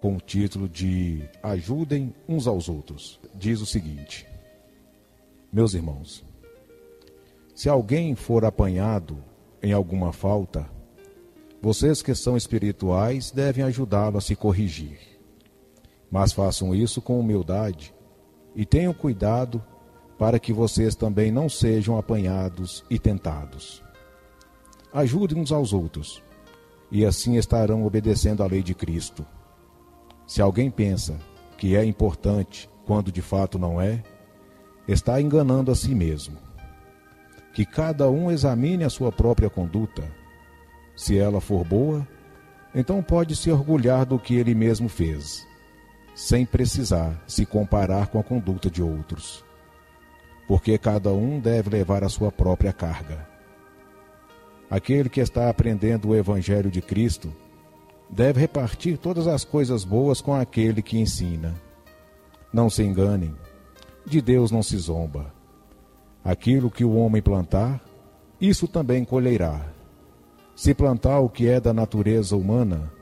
com 0.00 0.16
o 0.16 0.20
título 0.20 0.68
de 0.68 1.22
Ajudem 1.42 2.14
uns 2.28 2.46
aos 2.46 2.68
outros. 2.68 3.20
Diz 3.34 3.60
o 3.60 3.66
seguinte: 3.66 4.26
Meus 5.52 5.74
irmãos, 5.74 6.24
se 7.54 7.68
alguém 7.68 8.14
for 8.14 8.44
apanhado 8.44 9.22
em 9.62 9.72
alguma 9.72 10.12
falta, 10.12 10.68
vocês 11.60 12.00
que 12.00 12.14
são 12.14 12.36
espirituais 12.36 13.30
devem 13.30 13.62
ajudá-lo 13.64 14.16
a 14.16 14.20
se 14.20 14.34
corrigir. 14.34 14.98
Mas 16.10 16.32
façam 16.32 16.74
isso 16.74 17.02
com 17.02 17.20
humildade 17.20 17.94
e 18.56 18.64
tenham 18.64 18.94
cuidado 18.94 19.62
para 20.18 20.38
que 20.38 20.52
vocês 20.52 20.94
também 20.94 21.30
não 21.30 21.48
sejam 21.48 21.98
apanhados 21.98 22.84
e 22.90 22.98
tentados. 22.98 23.82
Ajudem 24.92 25.38
uns 25.38 25.52
aos 25.52 25.72
outros, 25.72 26.22
e 26.90 27.04
assim 27.04 27.36
estarão 27.36 27.84
obedecendo 27.84 28.42
à 28.42 28.46
lei 28.46 28.62
de 28.62 28.74
Cristo. 28.74 29.24
Se 30.30 30.40
alguém 30.40 30.70
pensa 30.70 31.18
que 31.58 31.74
é 31.74 31.84
importante 31.84 32.70
quando 32.86 33.10
de 33.10 33.20
fato 33.20 33.58
não 33.58 33.80
é, 33.80 34.00
está 34.86 35.20
enganando 35.20 35.72
a 35.72 35.74
si 35.74 35.92
mesmo. 35.92 36.36
Que 37.52 37.66
cada 37.66 38.08
um 38.08 38.30
examine 38.30 38.84
a 38.84 38.88
sua 38.88 39.10
própria 39.10 39.50
conduta. 39.50 40.04
Se 40.94 41.18
ela 41.18 41.40
for 41.40 41.64
boa, 41.64 42.06
então 42.72 43.02
pode 43.02 43.34
se 43.34 43.50
orgulhar 43.50 44.06
do 44.06 44.20
que 44.20 44.36
ele 44.36 44.54
mesmo 44.54 44.88
fez, 44.88 45.44
sem 46.14 46.46
precisar 46.46 47.20
se 47.26 47.44
comparar 47.44 48.06
com 48.06 48.20
a 48.20 48.22
conduta 48.22 48.70
de 48.70 48.80
outros 48.80 49.42
porque 50.50 50.76
cada 50.76 51.12
um 51.12 51.38
deve 51.38 51.70
levar 51.70 52.02
a 52.02 52.08
sua 52.08 52.32
própria 52.32 52.72
carga. 52.72 53.24
Aquele 54.68 55.08
que 55.08 55.20
está 55.20 55.48
aprendendo 55.48 56.08
o 56.08 56.16
Evangelho 56.16 56.72
de 56.72 56.82
Cristo 56.82 57.32
deve 58.10 58.40
repartir 58.40 58.98
todas 58.98 59.26
as 59.26 59.44
coisas 59.44 59.84
boas 59.84 60.20
com 60.20 60.34
aquele 60.34 60.82
que 60.82 60.98
ensina. 60.98 61.54
Não 62.52 62.68
se 62.68 62.82
enganem, 62.82 63.34
de 64.04 64.20
Deus 64.20 64.50
não 64.50 64.62
se 64.62 64.76
zomba. 64.76 65.32
Aquilo 66.24 66.70
que 66.70 66.84
o 66.84 66.94
homem 66.96 67.22
plantar, 67.22 67.80
isso 68.40 68.66
também 68.66 69.04
colherá. 69.04 69.60
Se 70.56 70.74
plantar 70.74 71.20
o 71.20 71.28
que 71.28 71.48
é 71.48 71.60
da 71.60 71.72
natureza 71.72 72.36
humana, 72.36 72.92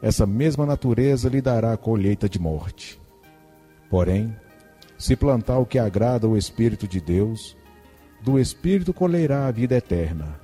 essa 0.00 0.26
mesma 0.26 0.66
natureza 0.66 1.28
lhe 1.28 1.40
dará 1.40 1.74
a 1.74 1.76
colheita 1.76 2.28
de 2.28 2.38
morte. 2.38 3.00
Porém, 3.88 4.34
se 4.98 5.14
plantar 5.14 5.58
o 5.58 5.66
que 5.66 5.78
agrada 5.78 6.26
ao 6.26 6.36
Espírito 6.36 6.88
de 6.88 7.00
Deus, 7.00 7.56
do 8.22 8.38
Espírito 8.38 8.92
colherá 8.92 9.46
a 9.46 9.50
vida 9.50 9.76
eterna. 9.76 10.40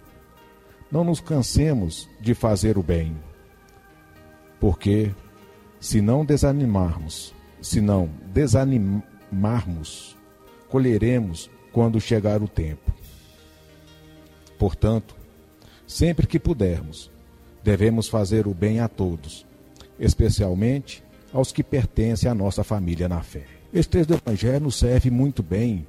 Não 0.93 1.03
nos 1.03 1.21
cansemos 1.21 2.09
de 2.21 2.35
fazer 2.35 2.79
o 2.79 2.83
bem, 2.83 3.17
porque 4.61 5.15
se 5.81 6.01
não 6.01 6.25
desanimarmos, 6.25 7.35
se 7.61 7.81
não 7.81 8.11
desanimarmos, 8.33 10.17
colheremos 10.69 11.51
quando 11.73 12.01
chegar 12.01 12.43
o 12.43 12.49
tempo. 12.49 12.93
Portanto, 14.59 15.15
sempre 15.87 16.27
que 16.27 16.39
pudermos, 16.39 17.11
devemos 17.63 18.09
fazer 18.09 18.47
o 18.47 18.55
bem 18.55 18.81
a 18.81 18.89
todos, 18.89 19.47
especialmente 19.99 21.03
aos 21.33 21.53
que 21.53 21.63
pertencem 21.63 22.31
à 22.31 22.35
nossa 22.35 22.65
família 22.65 23.09
na 23.09 23.23
fé. 23.23 23.45
Esse 23.73 23.89
texto 23.89 24.09
do 24.09 24.15
Evangelho 24.15 24.61
nos 24.61 24.77
serve 24.77 25.11
muito 25.11 25.43
bem 25.43 25.87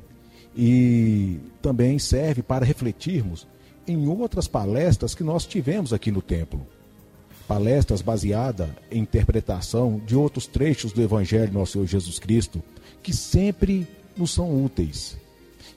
e 0.56 1.40
também 1.62 1.98
serve 1.98 2.44
para 2.44 2.66
refletirmos 2.66 3.48
em 3.88 4.08
outras 4.08 4.48
palestras 4.48 5.16
que 5.16 5.24
nós 5.24 5.46
tivemos 5.46 5.94
aqui 5.94 6.12
no 6.12 6.22
templo. 6.22 6.68
Palestras 7.50 8.04
baseadas 8.04 8.70
em 8.92 9.00
interpretação 9.00 10.00
de 10.06 10.16
outros 10.16 10.46
trechos 10.46 10.94
do 10.94 11.02
Evangelho 11.02 11.48
do 11.48 11.58
nosso 11.58 11.72
Senhor 11.72 11.88
Jesus 11.88 12.20
Cristo, 12.20 12.62
que 13.02 13.12
sempre 13.12 13.88
nos 14.16 14.30
são 14.30 14.64
úteis. 14.64 15.18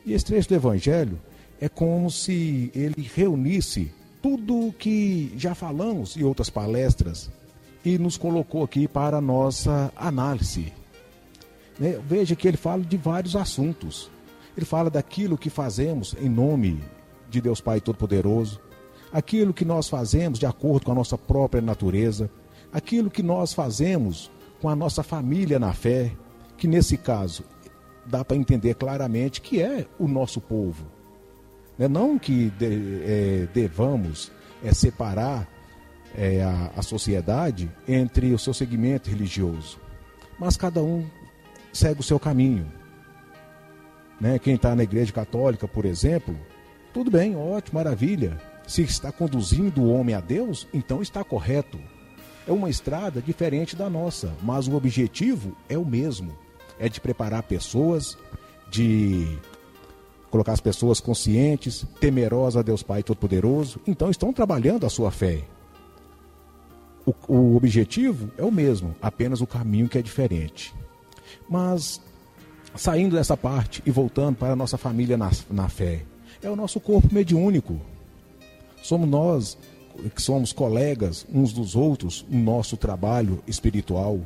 E 0.04 0.12
esse 0.12 0.26
trecho 0.26 0.50
do 0.50 0.54
Evangelho 0.54 1.18
é 1.58 1.70
como 1.70 2.10
se 2.10 2.70
ele 2.74 3.10
reunisse 3.14 3.90
tudo 4.20 4.66
o 4.66 4.70
que 4.70 5.32
já 5.38 5.54
falamos 5.54 6.14
em 6.14 6.24
outras 6.24 6.50
palestras 6.50 7.30
e 7.82 7.96
nos 7.96 8.18
colocou 8.18 8.64
aqui 8.64 8.86
para 8.86 9.16
a 9.16 9.22
nossa 9.22 9.90
análise. 9.96 10.74
Né? 11.78 11.98
Veja 12.06 12.36
que 12.36 12.46
ele 12.46 12.58
fala 12.58 12.82
de 12.82 12.98
vários 12.98 13.34
assuntos. 13.34 14.10
Ele 14.54 14.66
fala 14.66 14.90
daquilo 14.90 15.38
que 15.38 15.48
fazemos 15.48 16.14
em 16.20 16.28
nome 16.28 16.84
de 17.30 17.40
Deus 17.40 17.62
Pai 17.62 17.80
Todo-Poderoso, 17.80 18.60
aquilo 19.12 19.52
que 19.52 19.64
nós 19.64 19.88
fazemos 19.88 20.38
de 20.38 20.46
acordo 20.46 20.86
com 20.86 20.92
a 20.92 20.94
nossa 20.94 21.18
própria 21.18 21.60
natureza, 21.60 22.30
aquilo 22.72 23.10
que 23.10 23.22
nós 23.22 23.52
fazemos 23.52 24.30
com 24.60 24.68
a 24.68 24.76
nossa 24.76 25.02
família 25.02 25.58
na 25.58 25.72
fé, 25.72 26.12
que 26.56 26.66
nesse 26.66 26.96
caso 26.96 27.44
dá 28.06 28.24
para 28.24 28.36
entender 28.36 28.74
claramente 28.74 29.40
que 29.40 29.60
é 29.60 29.86
o 29.98 30.08
nosso 30.08 30.40
povo. 30.40 30.86
Né? 31.78 31.88
Não 31.88 32.18
que 32.18 32.52
é, 32.60 33.46
devamos 33.52 34.32
é, 34.64 34.72
separar 34.72 35.48
é, 36.16 36.42
a, 36.42 36.72
a 36.76 36.82
sociedade 36.82 37.70
entre 37.86 38.32
o 38.32 38.38
seu 38.38 38.54
segmento 38.54 39.10
religioso, 39.10 39.78
mas 40.38 40.56
cada 40.56 40.82
um 40.82 41.06
segue 41.72 42.00
o 42.00 42.04
seu 42.04 42.18
caminho. 42.18 42.66
Né? 44.20 44.38
Quem 44.38 44.54
está 44.54 44.74
na 44.74 44.84
igreja 44.84 45.12
católica, 45.12 45.66
por 45.66 45.84
exemplo, 45.84 46.36
tudo 46.92 47.10
bem, 47.10 47.34
ótimo, 47.36 47.78
maravilha. 47.78 48.51
Se 48.72 48.80
está 48.80 49.12
conduzindo 49.12 49.82
o 49.82 49.92
homem 49.92 50.14
a 50.14 50.20
Deus, 50.22 50.66
então 50.72 51.02
está 51.02 51.22
correto. 51.22 51.78
É 52.48 52.52
uma 52.52 52.70
estrada 52.70 53.20
diferente 53.20 53.76
da 53.76 53.90
nossa, 53.90 54.32
mas 54.42 54.66
o 54.66 54.74
objetivo 54.74 55.54
é 55.68 55.76
o 55.76 55.84
mesmo: 55.84 56.32
é 56.78 56.88
de 56.88 56.98
preparar 56.98 57.42
pessoas, 57.42 58.16
de 58.70 59.36
colocar 60.30 60.52
as 60.52 60.60
pessoas 60.62 61.00
conscientes, 61.00 61.84
temerosas 62.00 62.60
a 62.60 62.62
Deus 62.62 62.82
Pai 62.82 63.02
Todo-Poderoso. 63.02 63.78
Então 63.86 64.08
estão 64.08 64.32
trabalhando 64.32 64.86
a 64.86 64.88
sua 64.88 65.10
fé. 65.10 65.44
O, 67.04 67.12
o 67.28 67.56
objetivo 67.56 68.30
é 68.38 68.42
o 68.42 68.50
mesmo, 68.50 68.96
apenas 69.02 69.42
o 69.42 69.46
caminho 69.46 69.86
que 69.86 69.98
é 69.98 70.02
diferente. 70.02 70.74
Mas, 71.46 72.00
saindo 72.74 73.16
dessa 73.16 73.36
parte 73.36 73.82
e 73.84 73.90
voltando 73.90 74.36
para 74.36 74.54
a 74.54 74.56
nossa 74.56 74.78
família 74.78 75.18
na, 75.18 75.30
na 75.50 75.68
fé, 75.68 76.06
é 76.42 76.48
o 76.48 76.56
nosso 76.56 76.80
corpo 76.80 77.12
mediúnico. 77.12 77.78
Somos 78.82 79.08
nós 79.08 79.56
que 80.14 80.20
somos 80.20 80.52
colegas 80.52 81.26
uns 81.32 81.52
dos 81.52 81.76
outros 81.76 82.24
no 82.28 82.38
nosso 82.38 82.76
trabalho 82.76 83.42
espiritual. 83.46 84.20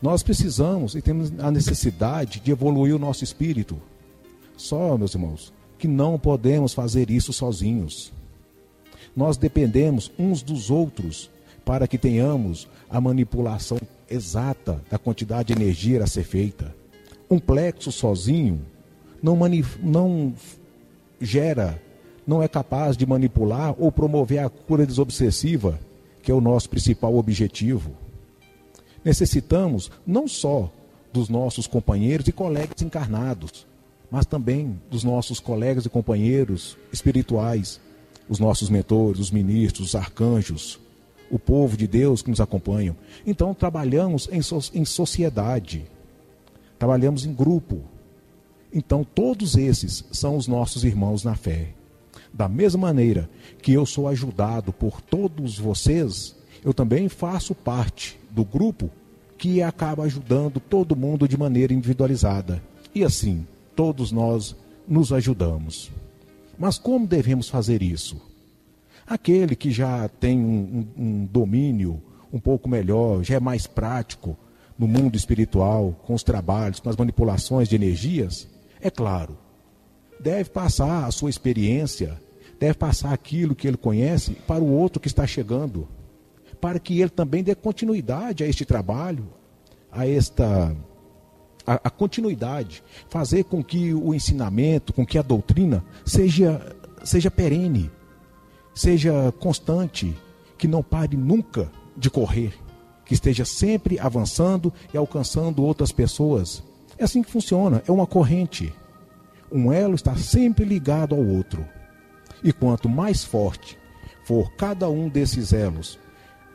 Nós 0.00 0.22
precisamos 0.22 0.94
e 0.94 1.02
temos 1.02 1.32
a 1.38 1.50
necessidade 1.50 2.40
de 2.40 2.50
evoluir 2.50 2.94
o 2.94 2.98
nosso 2.98 3.24
espírito. 3.24 3.76
Só, 4.56 4.96
meus 4.96 5.14
irmãos, 5.14 5.52
que 5.78 5.88
não 5.88 6.18
podemos 6.18 6.72
fazer 6.72 7.10
isso 7.10 7.32
sozinhos. 7.32 8.12
Nós 9.16 9.36
dependemos 9.36 10.10
uns 10.18 10.42
dos 10.42 10.70
outros 10.70 11.30
para 11.64 11.88
que 11.88 11.98
tenhamos 11.98 12.68
a 12.88 13.00
manipulação 13.00 13.78
exata 14.08 14.82
da 14.90 14.98
quantidade 14.98 15.52
de 15.52 15.60
energia 15.60 16.02
a 16.02 16.06
ser 16.06 16.24
feita. 16.24 16.74
Um 17.30 17.38
plexo 17.38 17.92
sozinho 17.92 18.60
não, 19.22 19.38
não 19.82 20.34
gera, 21.20 21.80
não 22.30 22.40
é 22.40 22.46
capaz 22.46 22.96
de 22.96 23.04
manipular 23.04 23.74
ou 23.76 23.90
promover 23.90 24.38
a 24.38 24.48
cura 24.48 24.86
desobsessiva, 24.86 25.80
que 26.22 26.30
é 26.30 26.34
o 26.34 26.40
nosso 26.40 26.70
principal 26.70 27.16
objetivo. 27.16 27.90
Necessitamos 29.04 29.90
não 30.06 30.28
só 30.28 30.70
dos 31.12 31.28
nossos 31.28 31.66
companheiros 31.66 32.28
e 32.28 32.32
colegas 32.32 32.82
encarnados, 32.82 33.66
mas 34.08 34.26
também 34.26 34.80
dos 34.88 35.02
nossos 35.02 35.40
colegas 35.40 35.84
e 35.86 35.88
companheiros 35.88 36.78
espirituais, 36.92 37.80
os 38.28 38.38
nossos 38.38 38.70
mentores, 38.70 39.18
os 39.18 39.32
ministros, 39.32 39.88
os 39.88 39.94
arcanjos, 39.96 40.78
o 41.32 41.38
povo 41.38 41.76
de 41.76 41.88
Deus 41.88 42.22
que 42.22 42.30
nos 42.30 42.40
acompanham. 42.40 42.94
Então 43.26 43.52
trabalhamos 43.52 44.28
em, 44.30 44.40
so 44.40 44.60
em 44.72 44.84
sociedade, 44.84 45.84
trabalhamos 46.78 47.26
em 47.26 47.34
grupo. 47.34 47.80
Então 48.72 49.02
todos 49.02 49.56
esses 49.56 50.04
são 50.12 50.36
os 50.36 50.46
nossos 50.46 50.84
irmãos 50.84 51.24
na 51.24 51.34
fé. 51.34 51.79
Da 52.32 52.48
mesma 52.48 52.80
maneira 52.82 53.28
que 53.60 53.72
eu 53.72 53.84
sou 53.84 54.08
ajudado 54.08 54.72
por 54.72 55.00
todos 55.00 55.58
vocês, 55.58 56.36
eu 56.64 56.72
também 56.72 57.08
faço 57.08 57.54
parte 57.54 58.18
do 58.30 58.44
grupo 58.44 58.90
que 59.36 59.62
acaba 59.62 60.04
ajudando 60.04 60.60
todo 60.60 60.96
mundo 60.96 61.26
de 61.26 61.36
maneira 61.36 61.72
individualizada. 61.72 62.62
E 62.94 63.02
assim, 63.02 63.46
todos 63.74 64.12
nós 64.12 64.54
nos 64.86 65.12
ajudamos. 65.12 65.90
Mas 66.58 66.78
como 66.78 67.06
devemos 67.06 67.48
fazer 67.48 67.82
isso? 67.82 68.20
Aquele 69.06 69.56
que 69.56 69.70
já 69.70 70.08
tem 70.08 70.38
um, 70.38 70.86
um, 70.96 71.04
um 71.04 71.26
domínio 71.26 72.02
um 72.32 72.38
pouco 72.38 72.68
melhor, 72.68 73.24
já 73.24 73.36
é 73.36 73.40
mais 73.40 73.66
prático 73.66 74.36
no 74.78 74.86
mundo 74.86 75.16
espiritual, 75.16 75.98
com 76.04 76.14
os 76.14 76.22
trabalhos, 76.22 76.80
com 76.80 76.88
as 76.88 76.96
manipulações 76.96 77.68
de 77.68 77.76
energias, 77.76 78.48
é 78.80 78.90
claro, 78.90 79.36
deve 80.20 80.50
passar 80.50 81.06
a 81.06 81.10
sua 81.10 81.30
experiência, 81.30 82.20
deve 82.58 82.74
passar 82.74 83.12
aquilo 83.12 83.54
que 83.54 83.66
ele 83.66 83.76
conhece 83.76 84.32
para 84.46 84.62
o 84.62 84.70
outro 84.70 85.00
que 85.00 85.08
está 85.08 85.26
chegando, 85.26 85.88
para 86.60 86.78
que 86.78 87.00
ele 87.00 87.10
também 87.10 87.42
dê 87.42 87.54
continuidade 87.54 88.44
a 88.44 88.46
este 88.46 88.64
trabalho, 88.64 89.26
a 89.90 90.06
esta 90.06 90.76
a, 91.66 91.74
a, 91.84 91.90
continuidade, 91.90 92.82
fazer 93.08 93.44
com 93.44 93.62
que 93.62 93.94
o 93.94 94.14
ensinamento, 94.14 94.92
com 94.92 95.06
que 95.06 95.18
a 95.18 95.22
doutrina 95.22 95.84
seja 96.04 96.76
seja 97.02 97.30
perene, 97.30 97.90
seja 98.74 99.32
constante, 99.40 100.14
que 100.58 100.68
não 100.68 100.82
pare 100.82 101.16
nunca 101.16 101.70
de 101.96 102.10
correr, 102.10 102.52
que 103.06 103.14
esteja 103.14 103.44
sempre 103.44 103.98
avançando 103.98 104.72
e 104.92 104.98
alcançando 104.98 105.62
outras 105.62 105.92
pessoas. 105.92 106.62
É 106.98 107.04
assim 107.04 107.22
que 107.22 107.30
funciona, 107.30 107.82
é 107.88 107.90
uma 107.90 108.06
corrente. 108.06 108.72
Um 109.52 109.72
elo 109.72 109.94
está 109.94 110.14
sempre 110.16 110.64
ligado 110.64 111.14
ao 111.14 111.24
outro. 111.24 111.66
E 112.42 112.52
quanto 112.52 112.88
mais 112.88 113.24
forte 113.24 113.78
for 114.24 114.52
cada 114.52 114.88
um 114.88 115.08
desses 115.08 115.52
elos, 115.52 115.98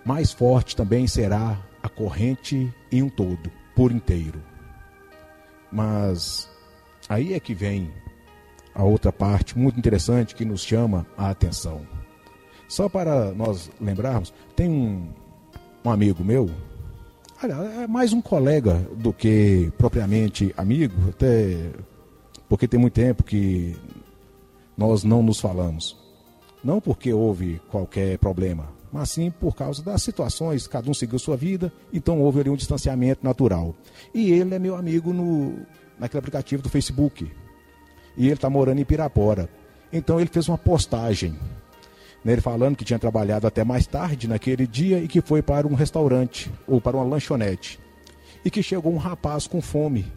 mais 0.05 0.31
forte 0.31 0.75
também 0.75 1.07
será 1.07 1.59
a 1.83 1.89
corrente 1.89 2.73
em 2.91 3.03
um 3.03 3.09
todo, 3.09 3.51
por 3.75 3.91
inteiro. 3.91 4.41
Mas 5.71 6.49
aí 7.09 7.33
é 7.33 7.39
que 7.39 7.53
vem 7.53 7.91
a 8.73 8.83
outra 8.83 9.11
parte 9.11 9.57
muito 9.57 9.77
interessante 9.77 10.35
que 10.35 10.45
nos 10.45 10.61
chama 10.61 11.05
a 11.17 11.29
atenção. 11.29 11.85
Só 12.67 12.89
para 12.89 13.31
nós 13.33 13.69
lembrarmos, 13.79 14.33
tem 14.55 14.69
um, 14.69 15.09
um 15.83 15.89
amigo 15.89 16.23
meu, 16.23 16.49
é 17.43 17.87
mais 17.87 18.13
um 18.13 18.21
colega 18.21 18.75
do 18.95 19.13
que 19.13 19.71
propriamente 19.77 20.53
amigo, 20.57 21.09
até 21.09 21.71
porque 22.47 22.67
tem 22.67 22.79
muito 22.79 22.93
tempo 22.93 23.23
que 23.23 23.75
nós 24.77 25.03
não 25.03 25.23
nos 25.23 25.39
falamos. 25.39 25.97
Não 26.63 26.81
porque 26.81 27.13
houve 27.13 27.61
qualquer 27.69 28.17
problema, 28.17 28.67
mas 28.91 29.11
sim 29.11 29.29
por 29.29 29.55
causa 29.55 29.83
das 29.83 30.01
situações, 30.01 30.67
cada 30.67 30.89
um 30.89 30.93
seguiu 30.93 31.19
sua 31.19 31.37
vida, 31.37 31.71
então 31.93 32.19
houve 32.21 32.39
ali 32.39 32.49
um 32.49 32.55
distanciamento 32.55 33.23
natural. 33.23 33.75
E 34.13 34.31
ele 34.31 34.55
é 34.55 34.59
meu 34.59 34.75
amigo 34.75 35.13
no, 35.13 35.59
naquele 35.99 36.19
aplicativo 36.19 36.63
do 36.63 36.69
Facebook. 36.69 37.31
E 38.17 38.25
ele 38.25 38.33
está 38.33 38.49
morando 38.49 38.79
em 38.79 38.85
Pirapora. 38.85 39.49
Então 39.91 40.19
ele 40.19 40.29
fez 40.29 40.47
uma 40.47 40.57
postagem 40.57 41.37
nele 42.23 42.41
falando 42.41 42.75
que 42.75 42.83
tinha 42.83 42.97
trabalhado 42.97 43.45
até 43.45 43.63
mais 43.63 43.85
tarde 43.85 44.27
naquele 44.27 44.65
dia 44.65 44.97
e 44.97 45.07
que 45.07 45.21
foi 45.21 45.43
para 45.43 45.67
um 45.67 45.75
restaurante 45.75 46.51
ou 46.67 46.81
para 46.81 46.97
uma 46.97 47.05
lanchonete. 47.05 47.79
E 48.43 48.49
que 48.49 48.63
chegou 48.63 48.91
um 48.91 48.97
rapaz 48.97 49.45
com 49.45 49.61
fome 49.61 50.11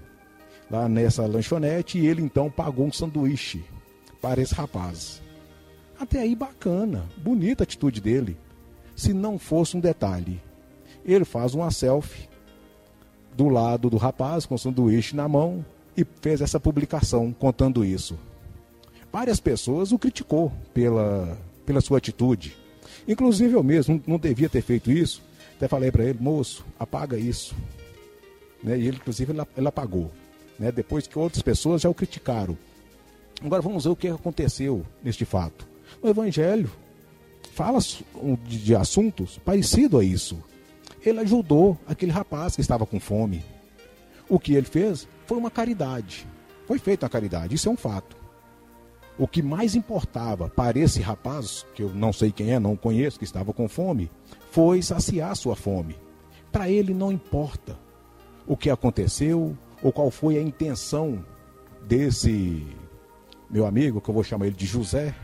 lá 0.70 0.88
nessa 0.88 1.26
lanchonete 1.26 1.99
e 1.99 2.06
ele 2.06 2.23
então 2.23 2.50
pagou 2.50 2.87
um 2.87 2.93
sanduíche 2.93 3.65
para 4.20 4.41
esse 4.41 4.55
rapaz. 4.55 5.23
Até 5.99 6.20
aí 6.20 6.35
bacana, 6.35 7.05
bonita 7.17 7.62
a 7.62 7.65
atitude 7.65 8.00
dele. 8.00 8.37
Se 8.94 9.12
não 9.12 9.38
fosse 9.38 9.76
um 9.76 9.81
detalhe, 9.81 10.41
ele 11.05 11.25
faz 11.25 11.55
uma 11.55 11.70
selfie 11.70 12.29
do 13.37 13.49
lado 13.49 13.88
do 13.88 13.97
rapaz 13.97 14.44
com 14.44 14.55
o 14.55 14.59
sanduíche 14.59 15.15
na 15.15 15.29
mão 15.29 15.65
e 15.97 16.05
fez 16.20 16.41
essa 16.41 16.61
publicação 16.61 17.32
contando 17.32 17.85
isso. 17.85 18.19
Várias 19.12 19.41
pessoas 19.41 19.93
o 19.93 19.99
criticou 19.99 20.53
pela 20.75 21.37
pela 21.69 21.82
sua 21.82 21.99
atitude. 21.99 22.56
Inclusive 23.06 23.53
eu 23.53 23.62
mesmo 23.62 24.03
não 24.06 24.19
devia 24.19 24.49
ter 24.49 24.62
feito 24.62 24.91
isso. 24.91 25.23
Até 25.55 25.69
falei 25.69 25.93
para 25.93 26.05
ele, 26.05 26.19
moço, 26.19 26.64
apaga 26.79 27.19
isso. 27.19 27.55
Né? 28.62 28.79
E 28.79 28.88
ele, 28.88 28.97
inclusive, 28.97 29.32
ele, 29.32 29.69
apagou. 29.69 30.11
Né? 30.59 30.73
Depois 30.73 31.07
que 31.07 31.19
outras 31.19 31.43
pessoas 31.43 31.83
já 31.83 31.89
o 31.89 31.95
criticaram. 31.95 32.57
Agora 33.43 33.63
vamos 33.63 33.85
ver 33.85 33.91
o 33.91 33.97
que 33.97 34.09
aconteceu 34.09 34.85
neste 35.03 35.25
fato. 35.25 35.67
O 36.03 36.09
Evangelho 36.09 36.71
fala 37.53 37.79
de, 38.47 38.75
assuntos 38.75 39.39
parecidos 39.39 40.01
a 40.01 40.05
isso. 40.05 40.43
Ele 41.05 41.21
ajudou 41.21 41.79
aquele 41.87 42.11
rapaz 42.11 42.55
que 42.57 42.61
estava 42.61 42.85
com 42.85 42.99
fome. 42.99 43.45
O 44.29 44.39
que 44.39 44.55
ele 44.55 44.67
fez 44.67 45.07
foi 45.27 45.39
uma 45.39 45.51
caridade. 45.51 46.27
Foi 46.67 46.79
feita 46.79 47.07
uma 47.07 47.11
caridade, 47.11 47.55
isso 47.55 47.69
é 47.69 47.73
um 47.73 47.77
fato. 47.77 48.17
O 49.19 49.27
que 49.27 49.43
mais 49.43 49.75
importava 49.75 50.49
para 50.49 50.79
esse 50.79 51.01
rapaz, 51.01 51.67
que 51.75 51.83
eu 51.83 51.91
não 51.91 52.13
sei 52.13 52.31
quem 52.31 52.53
é, 52.53 52.59
não 52.61 52.77
conheço, 52.77 53.19
que 53.19 53.25
estava 53.25 53.53
com 53.53 53.69
fome, 53.69 54.11
foi 54.51 54.83
saciar 54.83 55.35
sua 55.35 55.57
fome. 55.57 55.97
Para 56.53 56.69
ele 56.69 56.95
não 56.95 57.11
importa 57.11 57.77
o 58.47 58.57
que 58.57 58.71
aconteceu 58.71 59.57
ou 59.83 59.93
qual 59.93 60.11
foi 60.11 60.37
a 60.37 60.43
intenção 60.43 61.25
desse 61.87 62.67
meu 63.51 63.67
amigo, 63.67 64.01
que 64.01 64.09
eu 64.09 64.15
vou 64.15 64.25
chamar 64.25 64.47
ele 64.47 64.57
de 64.57 64.67
José. 64.67 65.15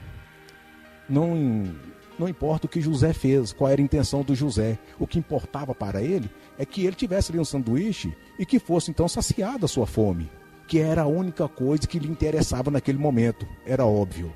Não, 1.09 1.75
não 2.19 2.29
importa 2.29 2.67
o 2.67 2.69
que 2.69 2.81
José 2.81 3.13
fez, 3.13 3.53
qual 3.53 3.71
era 3.71 3.81
a 3.81 3.85
intenção 3.85 4.23
do 4.23 4.35
José. 4.35 4.79
O 4.99 5.07
que 5.07 5.19
importava 5.19 5.75
para 5.75 6.03
ele 6.03 6.31
é 6.59 6.65
que 6.65 6.87
ele 6.87 6.97
tivesse 6.97 7.31
ali 7.31 7.41
um 7.41 7.45
sanduíche 7.45 8.15
e 8.39 8.47
que 8.47 8.59
fosse 8.59 8.91
então 8.91 9.09
saciada 9.09 9.67
a 9.67 9.69
sua 9.69 9.87
fome 9.87 10.31
que 10.67 10.79
era 10.79 11.03
a 11.03 11.07
única 11.07 11.49
coisa 11.49 11.87
que 11.87 11.99
lhe 11.99 12.09
interessava 12.09 12.71
naquele 12.71 12.99
momento, 12.99 13.47
era 13.67 13.85
óbvio. 13.85 14.35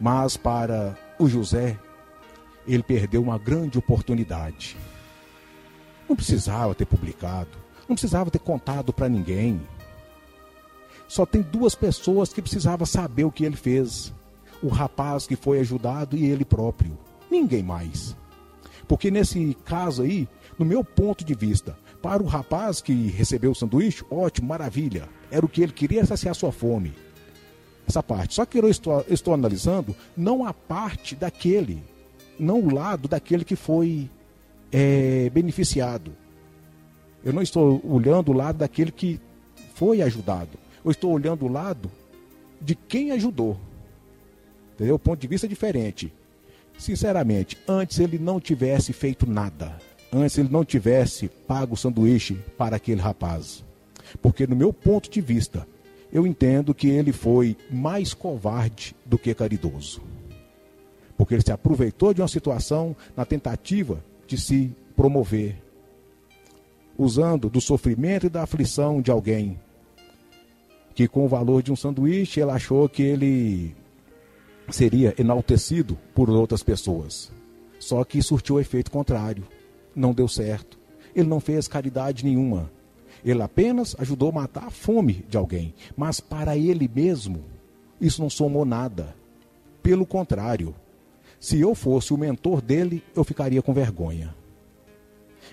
Mas 0.00 0.36
para 0.36 0.96
o 1.18 1.28
José, 1.28 1.78
ele 2.66 2.82
perdeu 2.82 3.22
uma 3.22 3.38
grande 3.38 3.78
oportunidade. 3.78 4.76
Não 6.08 6.16
precisava 6.16 6.74
ter 6.74 6.86
publicado, 6.86 7.58
não 7.90 7.96
precisava 7.96 8.30
ter 8.30 8.38
contado 8.38 8.92
para 8.92 9.08
ninguém. 9.08 9.60
Só 11.08 11.26
tem 11.26 11.42
duas 11.42 11.74
pessoas 11.74 12.32
que 12.32 12.40
precisavam 12.40 12.86
saber 12.86 13.24
o 13.24 13.32
que 13.32 13.44
ele 13.44 13.56
fez: 13.56 14.14
o 14.62 14.68
rapaz 14.68 15.26
que 15.26 15.36
foi 15.36 15.58
ajudado 15.58 16.16
e 16.16 16.24
ele 16.24 16.44
próprio. 16.44 16.96
Ninguém 17.30 17.62
mais. 17.62 18.16
Porque 18.86 19.10
nesse 19.10 19.56
caso 19.64 20.02
aí, 20.02 20.28
no 20.58 20.64
meu 20.64 20.82
ponto 20.82 21.24
de 21.24 21.34
vista, 21.34 21.76
para 22.00 22.22
o 22.22 22.26
rapaz 22.26 22.80
que 22.80 22.92
recebeu 23.08 23.50
o 23.50 23.54
sanduíche, 23.54 24.04
ótimo, 24.10 24.48
maravilha. 24.48 25.08
Era 25.30 25.44
o 25.44 25.48
que 25.48 25.62
ele 25.62 25.72
queria 25.72 26.06
saciar 26.06 26.34
sua 26.34 26.50
fome. 26.50 26.92
Essa 27.86 28.02
parte. 28.02 28.34
Só 28.34 28.46
que 28.46 28.58
eu 28.58 28.68
estou, 28.68 29.04
estou 29.08 29.34
analisando 29.34 29.96
não 30.16 30.46
a 30.46 30.54
parte 30.54 31.14
daquele, 31.16 31.82
não 32.38 32.60
o 32.60 32.72
lado 32.72 33.08
daquele 33.08 33.44
que 33.44 33.56
foi 33.56 34.08
é, 34.72 35.28
beneficiado. 35.30 36.12
Eu 37.24 37.32
não 37.32 37.42
estou 37.42 37.80
olhando 37.84 38.30
o 38.30 38.34
lado 38.34 38.58
daquele 38.58 38.90
que 38.90 39.20
foi 39.74 40.02
ajudado. 40.02 40.58
Eu 40.84 40.90
estou 40.90 41.12
olhando 41.12 41.44
o 41.44 41.52
lado 41.52 41.90
de 42.60 42.74
quem 42.74 43.10
ajudou. 43.12 43.58
Entendeu? 44.74 44.94
O 44.94 44.98
ponto 44.98 45.20
de 45.20 45.26
vista 45.26 45.46
é 45.46 45.48
diferente. 45.48 46.12
Sinceramente, 46.78 47.58
antes 47.68 47.98
ele 47.98 48.18
não 48.18 48.40
tivesse 48.40 48.92
feito 48.92 49.28
nada 49.28 49.78
antes 50.12 50.38
ele 50.38 50.48
não 50.50 50.64
tivesse 50.64 51.28
pago 51.28 51.74
o 51.74 51.76
sanduíche 51.76 52.38
para 52.56 52.76
aquele 52.76 53.00
rapaz. 53.00 53.64
Porque, 54.20 54.46
no 54.46 54.56
meu 54.56 54.72
ponto 54.72 55.08
de 55.10 55.20
vista, 55.20 55.66
eu 56.12 56.26
entendo 56.26 56.74
que 56.74 56.88
ele 56.88 57.12
foi 57.12 57.56
mais 57.70 58.12
covarde 58.12 58.94
do 59.06 59.18
que 59.18 59.32
caridoso. 59.34 60.02
Porque 61.16 61.34
ele 61.34 61.42
se 61.42 61.52
aproveitou 61.52 62.12
de 62.12 62.20
uma 62.20 62.28
situação 62.28 62.96
na 63.16 63.24
tentativa 63.24 64.02
de 64.26 64.38
se 64.38 64.72
promover, 64.96 65.56
usando 66.96 67.48
do 67.48 67.60
sofrimento 67.60 68.26
e 68.26 68.30
da 68.30 68.42
aflição 68.42 69.00
de 69.00 69.10
alguém 69.10 69.58
que, 70.94 71.08
com 71.08 71.24
o 71.24 71.28
valor 71.28 71.62
de 71.62 71.72
um 71.72 71.76
sanduíche, 71.76 72.40
ele 72.40 72.50
achou 72.50 72.88
que 72.88 73.02
ele 73.02 73.74
seria 74.70 75.14
enaltecido 75.18 75.98
por 76.14 76.28
outras 76.28 76.62
pessoas. 76.62 77.32
Só 77.78 78.04
que 78.04 78.20
surtiu 78.22 78.56
o 78.56 78.60
efeito 78.60 78.90
contrário 78.90 79.46
não 79.94 80.12
deu 80.12 80.28
certo. 80.28 80.78
Ele 81.14 81.28
não 81.28 81.40
fez 81.40 81.66
caridade 81.66 82.24
nenhuma. 82.24 82.70
Ele 83.24 83.42
apenas 83.42 83.94
ajudou 83.98 84.30
a 84.30 84.32
matar 84.32 84.64
a 84.64 84.70
fome 84.70 85.24
de 85.28 85.36
alguém. 85.36 85.74
Mas 85.96 86.20
para 86.20 86.56
ele 86.56 86.90
mesmo, 86.92 87.44
isso 88.00 88.22
não 88.22 88.30
somou 88.30 88.64
nada. 88.64 89.14
Pelo 89.82 90.06
contrário, 90.06 90.74
se 91.38 91.60
eu 91.60 91.74
fosse 91.74 92.14
o 92.14 92.18
mentor 92.18 92.60
dele, 92.60 93.02
eu 93.14 93.24
ficaria 93.24 93.62
com 93.62 93.74
vergonha. 93.74 94.34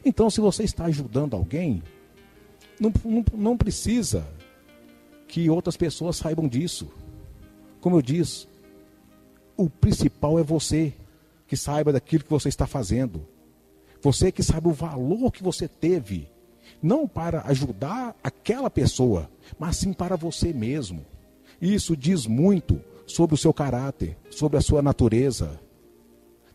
Então, 0.07 0.29
se 0.29 0.39
você 0.39 0.63
está 0.63 0.85
ajudando 0.85 1.35
alguém, 1.35 1.83
não, 2.79 2.93
não, 3.03 3.25
não 3.33 3.57
precisa 3.57 4.25
que 5.27 5.49
outras 5.49 5.75
pessoas 5.75 6.15
saibam 6.15 6.47
disso. 6.47 6.89
Como 7.81 7.97
eu 7.97 8.01
disse, 8.01 8.47
o 9.57 9.69
principal 9.69 10.39
é 10.39 10.43
você 10.43 10.93
que 11.45 11.57
saiba 11.57 11.91
daquilo 11.91 12.23
que 12.23 12.29
você 12.29 12.47
está 12.47 12.65
fazendo. 12.65 13.27
Você 14.01 14.31
que 14.31 14.41
sabe 14.41 14.69
o 14.69 14.71
valor 14.71 15.29
que 15.29 15.43
você 15.43 15.67
teve, 15.67 16.29
não 16.81 17.05
para 17.05 17.41
ajudar 17.41 18.15
aquela 18.23 18.69
pessoa, 18.69 19.29
mas 19.59 19.75
sim 19.75 19.91
para 19.91 20.15
você 20.15 20.53
mesmo. 20.53 21.05
Isso 21.61 21.97
diz 21.97 22.25
muito 22.25 22.79
sobre 23.05 23.35
o 23.35 23.37
seu 23.37 23.53
caráter, 23.53 24.17
sobre 24.31 24.57
a 24.57 24.61
sua 24.61 24.81
natureza. 24.81 25.59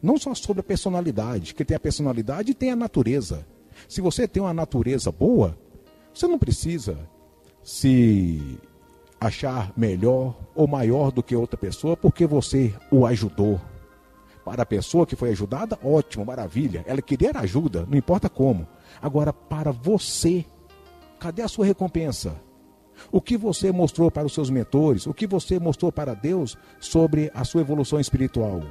Não 0.02 0.18
só 0.18 0.34
sobre 0.34 0.60
a 0.60 0.64
personalidade, 0.64 1.54
que 1.54 1.64
tem 1.64 1.76
a 1.76 1.80
personalidade 1.80 2.50
e 2.50 2.54
tem 2.54 2.72
a 2.72 2.76
natureza. 2.76 3.46
Se 3.88 4.00
você 4.00 4.26
tem 4.26 4.42
uma 4.42 4.52
natureza 4.52 5.12
boa, 5.12 5.56
você 6.12 6.26
não 6.26 6.38
precisa 6.38 6.98
se 7.62 8.58
achar 9.20 9.72
melhor 9.76 10.36
ou 10.54 10.66
maior 10.66 11.12
do 11.12 11.22
que 11.22 11.36
outra 11.36 11.56
pessoa 11.56 11.96
porque 11.96 12.26
você 12.26 12.74
o 12.90 13.06
ajudou, 13.06 13.60
Para 14.44 14.64
a 14.64 14.66
pessoa 14.66 15.06
que 15.06 15.14
foi 15.14 15.30
ajudada, 15.30 15.78
ótimo, 15.84 16.26
maravilha. 16.26 16.82
Ela 16.84 17.00
queria 17.00 17.30
ajuda, 17.36 17.86
não 17.88 17.96
importa 17.96 18.28
como. 18.28 18.66
Agora, 19.00 19.32
para 19.32 19.70
você, 19.70 20.44
cadê 21.20 21.42
a 21.42 21.48
sua 21.48 21.64
recompensa? 21.64 22.34
O 23.12 23.20
que 23.20 23.36
você 23.36 23.70
mostrou 23.70 24.10
para 24.10 24.26
os 24.26 24.34
seus 24.34 24.50
mentores? 24.50 25.06
O 25.06 25.14
que 25.14 25.28
você 25.28 25.60
mostrou 25.60 25.92
para 25.92 26.12
Deus 26.12 26.58
sobre 26.80 27.30
a 27.32 27.44
sua 27.44 27.60
evolução 27.60 28.00
espiritual? 28.00 28.62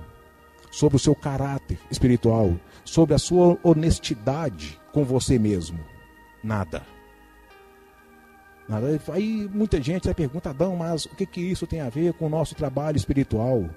Sobre 0.71 0.95
o 0.95 0.99
seu 0.99 1.13
caráter 1.13 1.77
espiritual? 1.91 2.55
Sobre 2.85 3.13
a 3.13 3.19
sua 3.19 3.57
honestidade 3.61 4.79
com 4.93 5.03
você 5.03 5.37
mesmo? 5.37 5.79
Nada. 6.43 6.81
Nada. 8.67 8.99
Aí 9.11 9.49
muita 9.53 9.81
gente 9.81 10.05
vai 10.05 10.13
perguntar, 10.13 10.51
Adão, 10.51 10.75
mas 10.75 11.05
o 11.05 11.15
que, 11.15 11.25
que 11.25 11.41
isso 11.41 11.67
tem 11.67 11.81
a 11.81 11.89
ver 11.89 12.13
com 12.13 12.27
o 12.27 12.29
nosso 12.29 12.55
trabalho 12.55 12.95
espiritual? 12.95 13.69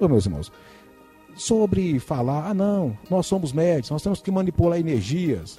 Bom, 0.00 0.08
meus 0.08 0.24
irmãos, 0.24 0.50
sobre 1.36 2.00
falar, 2.00 2.48
ah 2.48 2.54
não, 2.54 2.96
nós 3.10 3.26
somos 3.26 3.52
médicos, 3.52 3.90
nós 3.90 4.02
temos 4.02 4.22
que 4.22 4.30
manipular 4.30 4.78
energias, 4.78 5.58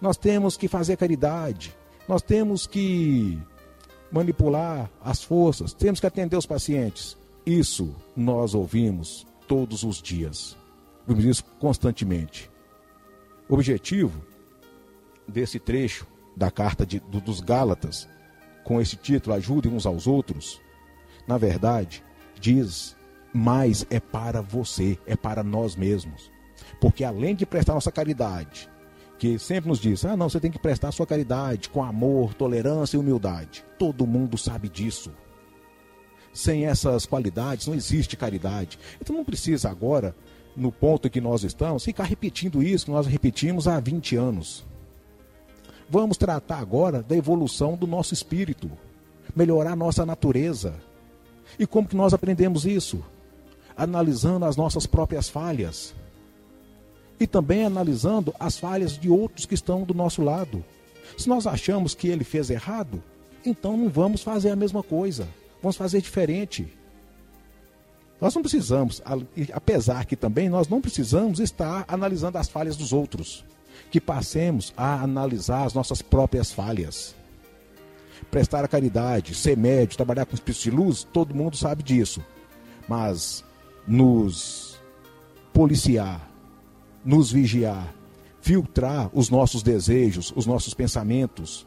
nós 0.00 0.16
temos 0.16 0.56
que 0.56 0.68
fazer 0.68 0.96
caridade, 0.96 1.74
nós 2.08 2.22
temos 2.22 2.66
que 2.66 3.38
manipular 4.10 4.88
as 5.02 5.22
forças, 5.22 5.72
temos 5.72 5.98
que 5.98 6.06
atender 6.06 6.36
os 6.36 6.46
pacientes. 6.46 7.16
Isso 7.44 7.94
nós 8.16 8.54
ouvimos 8.54 9.26
todos 9.46 9.82
os 9.82 10.00
dias. 10.00 10.56
Ouvimos 11.06 11.24
isso 11.24 11.44
constantemente. 11.58 12.50
O 13.48 13.54
objetivo 13.54 14.20
desse 15.26 15.58
trecho 15.58 16.06
da 16.36 16.50
carta 16.50 16.84
de, 16.84 17.00
do, 17.00 17.20
dos 17.20 17.40
Gálatas, 17.40 18.08
com 18.64 18.80
esse 18.80 18.96
título, 18.96 19.34
Ajudem 19.36 19.72
uns 19.72 19.86
aos 19.86 20.06
outros, 20.06 20.60
na 21.26 21.38
verdade, 21.38 22.02
diz 22.40 22.96
mais 23.32 23.86
é 23.90 24.00
para 24.00 24.40
você, 24.40 24.98
é 25.06 25.14
para 25.14 25.42
nós 25.42 25.76
mesmos. 25.76 26.30
Porque 26.80 27.04
além 27.04 27.34
de 27.34 27.46
prestar 27.46 27.74
nossa 27.74 27.92
caridade, 27.92 28.68
que 29.18 29.38
sempre 29.38 29.68
nos 29.68 29.78
diz: 29.78 30.04
ah, 30.04 30.16
não, 30.16 30.28
você 30.28 30.40
tem 30.40 30.50
que 30.50 30.58
prestar 30.58 30.92
sua 30.92 31.06
caridade 31.06 31.68
com 31.68 31.82
amor, 31.82 32.34
tolerância 32.34 32.96
e 32.96 33.00
humildade. 33.00 33.64
Todo 33.78 34.06
mundo 34.06 34.36
sabe 34.36 34.68
disso. 34.68 35.12
Sem 36.36 36.66
essas 36.66 37.06
qualidades 37.06 37.66
não 37.66 37.74
existe 37.74 38.14
caridade. 38.14 38.78
Então 39.00 39.16
não 39.16 39.24
precisa 39.24 39.70
agora, 39.70 40.14
no 40.54 40.70
ponto 40.70 41.08
que 41.08 41.18
nós 41.18 41.42
estamos, 41.42 41.82
ficar 41.82 42.04
repetindo 42.04 42.62
isso 42.62 42.84
que 42.84 42.90
nós 42.90 43.06
repetimos 43.06 43.66
há 43.66 43.80
20 43.80 44.16
anos. 44.16 44.62
Vamos 45.88 46.18
tratar 46.18 46.58
agora 46.58 47.02
da 47.02 47.16
evolução 47.16 47.74
do 47.74 47.86
nosso 47.86 48.12
espírito, 48.12 48.70
melhorar 49.34 49.74
nossa 49.74 50.04
natureza. 50.04 50.74
E 51.58 51.66
como 51.66 51.88
que 51.88 51.96
nós 51.96 52.12
aprendemos 52.12 52.66
isso? 52.66 53.02
Analisando 53.74 54.44
as 54.44 54.58
nossas 54.58 54.84
próprias 54.84 55.30
falhas 55.30 55.94
e 57.18 57.26
também 57.26 57.64
analisando 57.64 58.34
as 58.38 58.58
falhas 58.58 58.98
de 58.98 59.08
outros 59.08 59.46
que 59.46 59.54
estão 59.54 59.84
do 59.84 59.94
nosso 59.94 60.20
lado. 60.20 60.62
Se 61.16 61.30
nós 61.30 61.46
achamos 61.46 61.94
que 61.94 62.08
ele 62.08 62.24
fez 62.24 62.50
errado, 62.50 63.02
então 63.42 63.74
não 63.74 63.88
vamos 63.88 64.22
fazer 64.22 64.50
a 64.50 64.56
mesma 64.56 64.82
coisa, 64.82 65.26
vamos 65.66 65.76
fazer 65.76 66.00
diferente. 66.00 66.72
Nós 68.20 68.32
não 68.34 68.40
precisamos, 68.40 69.02
apesar 69.52 70.06
que 70.06 70.14
também 70.14 70.48
nós 70.48 70.68
não 70.68 70.80
precisamos 70.80 71.40
estar 71.40 71.84
analisando 71.88 72.38
as 72.38 72.48
falhas 72.48 72.76
dos 72.76 72.92
outros, 72.92 73.44
que 73.90 74.00
passemos 74.00 74.72
a 74.76 75.02
analisar 75.02 75.64
as 75.64 75.74
nossas 75.74 76.00
próprias 76.00 76.52
falhas. 76.52 77.16
Prestar 78.30 78.64
a 78.64 78.68
caridade, 78.68 79.34
ser 79.34 79.56
médio, 79.56 79.96
trabalhar 79.96 80.24
com 80.24 80.34
espírito 80.34 80.62
de 80.62 80.70
luz, 80.70 81.02
todo 81.02 81.34
mundo 81.34 81.56
sabe 81.56 81.82
disso. 81.82 82.24
Mas 82.88 83.44
nos 83.86 84.80
policiar, 85.52 86.30
nos 87.04 87.32
vigiar, 87.32 87.92
filtrar 88.40 89.10
os 89.12 89.28
nossos 89.28 89.64
desejos, 89.64 90.32
os 90.36 90.46
nossos 90.46 90.72
pensamentos, 90.74 91.66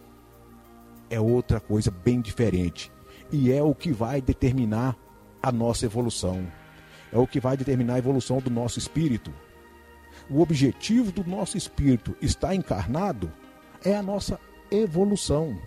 é 1.10 1.20
outra 1.20 1.60
coisa 1.60 1.92
bem 1.92 2.22
diferente. 2.22 2.90
E 3.32 3.52
é 3.52 3.62
o 3.62 3.76
que 3.76 3.92
vai 3.92 4.22
determinar 4.22 4.96
a 5.42 5.52
nossa 5.52 5.86
evolução. 5.86 6.48
É 7.12 7.18
o 7.18 7.28
que 7.28 7.40
vai 7.40 7.58
determinar 7.58 7.96
a 7.96 8.00
evolução 8.00 8.40
do 8.40 8.50
nosso 8.50 8.80
espírito. 8.80 9.34
O 10.30 10.42
objetivo 10.42 11.12
do 11.12 11.24
nosso 11.24 11.58
espírito 11.58 12.16
estar 12.22 12.54
encarnado 12.54 13.32
é 13.84 13.96
a 13.96 14.04
nossa 14.04 14.40
evolução. 14.72 15.58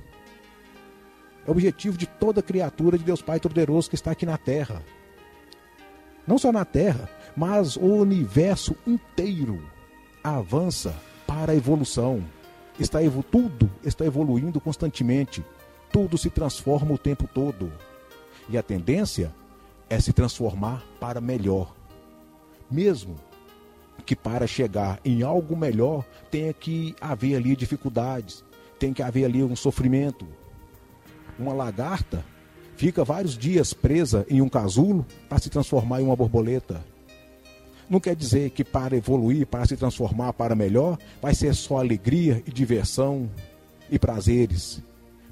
É 1.47 1.49
o 1.49 1.52
objetivo 1.52 1.97
de 1.97 2.07
toda 2.07 2.42
criatura 2.42 2.97
de 2.97 3.04
Deus 3.04 3.23
Pai 3.23 3.40
Todo-Poderoso 3.40 3.88
que 3.88 3.97
está 3.97 4.12
aqui 4.12 4.25
na 4.25 4.38
Terra. 4.38 4.83
Não 6.26 6.38
só 6.38 6.52
na 6.52 6.64
Terra, 6.64 7.09
mas 7.37 7.76
o 7.76 7.87
universo 7.87 8.76
inteiro 8.87 9.62
avança 10.23 10.95
para 11.26 11.52
a 11.52 11.57
evolução. 11.57 12.23
Está 12.78 12.99
tudo 13.31 13.71
está 13.85 14.04
evoluindo 14.04 14.61
constantemente. 14.61 15.45
Tudo 15.92 16.16
se 16.16 16.30
transforma 16.30 16.94
o 16.94 16.99
tempo 16.99 17.28
todo. 17.32 17.70
E 18.49 18.56
a 18.56 18.62
tendência 18.62 19.32
é 19.88 20.00
se 20.00 20.12
transformar 20.12 20.82
para 20.99 21.20
melhor. 21.20 21.75
Mesmo 22.70 23.16
que 24.06 24.16
para 24.16 24.46
chegar 24.46 24.99
em 25.04 25.22
algo 25.22 25.56
melhor 25.56 26.04
tenha 26.30 26.52
que 26.52 26.96
haver 27.00 27.37
ali 27.37 27.54
dificuldades, 27.54 28.42
tem 28.78 28.92
que 28.92 29.02
haver 29.02 29.26
ali 29.26 29.44
um 29.44 29.54
sofrimento. 29.54 30.26
Uma 31.38 31.52
lagarta 31.52 32.25
fica 32.75 33.04
vários 33.04 33.37
dias 33.37 33.72
presa 33.72 34.26
em 34.28 34.40
um 34.40 34.49
casulo 34.49 35.06
para 35.28 35.38
se 35.38 35.50
transformar 35.50 36.00
em 36.00 36.04
uma 36.04 36.16
borboleta. 36.16 36.82
Não 37.88 38.00
quer 38.00 38.16
dizer 38.16 38.50
que 38.50 38.64
para 38.64 38.96
evoluir, 38.96 39.46
para 39.46 39.66
se 39.66 39.76
transformar 39.76 40.32
para 40.32 40.54
melhor, 40.54 40.99
vai 41.20 41.34
ser 41.34 41.54
só 41.54 41.76
alegria 41.76 42.42
e 42.46 42.50
diversão 42.50 43.30
e 43.90 43.99
prazeres. 43.99 44.82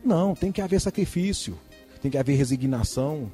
Não, 0.05 0.35
tem 0.35 0.51
que 0.51 0.61
haver 0.61 0.81
sacrifício, 0.81 1.59
tem 2.01 2.11
que 2.11 2.19
haver 2.19 2.37
resignação. 2.37 3.31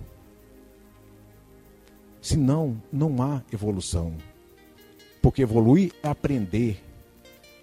Senão, 2.21 2.81
não 2.93 3.23
há 3.23 3.43
evolução. 3.53 4.15
Porque 5.23 5.43
evoluir 5.43 5.93
é 6.03 6.09
aprender, 6.09 6.83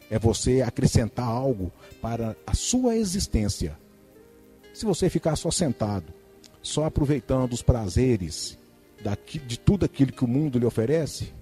é 0.10 0.18
você 0.18 0.62
acrescentar 0.62 1.28
algo 1.28 1.72
para 2.02 2.36
a 2.46 2.54
sua 2.54 2.96
existência. 2.96 3.78
Se 4.74 4.86
você 4.86 5.10
ficar 5.10 5.36
só 5.36 5.52
sentado, 5.52 6.14
só 6.62 6.86
aproveitando 6.86 7.54
os 7.54 7.62
prazeres 7.62 8.58
de 9.46 9.60
tudo 9.60 9.86
aquilo 9.86 10.14
que 10.14 10.24
o 10.24 10.28
mundo 10.28 10.58
lhe 10.58 10.66
oferece, 10.66 11.34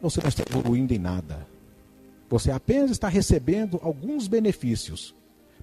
você 0.00 0.20
não 0.20 0.28
está 0.28 0.44
evoluindo 0.48 0.94
em 0.94 0.98
nada. 0.98 1.46
Você 2.30 2.50
apenas 2.50 2.90
está 2.90 3.08
recebendo 3.08 3.78
alguns 3.82 4.28
benefícios, 4.28 5.14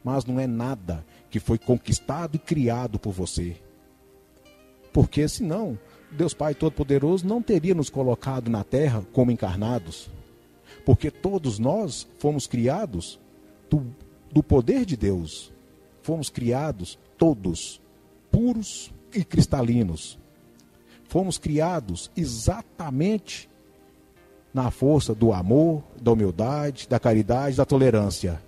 mas 0.06 0.24
não 0.24 0.40
é 0.40 0.46
nada 0.46 1.04
que 1.32 1.40
foi 1.40 1.58
conquistado 1.58 2.36
e 2.36 2.40
criado 2.40 3.00
por 3.00 3.12
você. 3.12 3.56
Porque 4.94 5.28
senão, 5.28 5.80
Deus 6.12 6.32
Pai 6.32 6.54
Todo-Poderoso 6.54 7.28
não 7.28 7.42
teria 7.42 7.74
nos 7.74 7.90
colocado 7.90 8.48
na 8.48 8.64
terra 8.64 9.04
como 9.12 9.32
encarnados. 9.32 10.08
Porque 10.86 11.10
todos 11.10 11.58
nós 11.58 12.08
fomos 12.20 12.46
criados 12.46 13.20
do, 13.68 13.84
do 14.32 14.44
poder 14.44 14.86
de 14.86 14.96
Deus. 14.96 15.52
Fomos 16.04 16.30
criados 16.30 17.00
todos 17.18 17.82
puros 18.32 18.94
e 19.12 19.24
cristalinos. 19.24 20.20
Fomos 21.06 21.40
criados 21.40 22.12
exatamente 22.16 23.50
na 24.54 24.70
força 24.70 25.16
do 25.16 25.34
amor, 25.34 25.84
da 26.00 26.12
humildade, 26.12 26.88
da 26.88 27.00
caridade, 27.00 27.58
da 27.58 27.66
tolerância. 27.66 28.40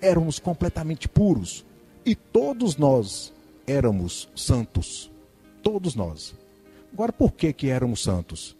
Éramos 0.00 0.38
completamente 0.38 1.08
puros 1.08 1.64
e 2.04 2.14
todos 2.14 2.76
nós 2.76 3.32
éramos 3.66 4.28
santos. 4.34 5.10
Todos 5.62 5.94
nós. 5.94 6.34
Agora, 6.92 7.12
por 7.12 7.32
que 7.32 7.52
que 7.52 7.68
éramos 7.68 8.02
santos? 8.02 8.56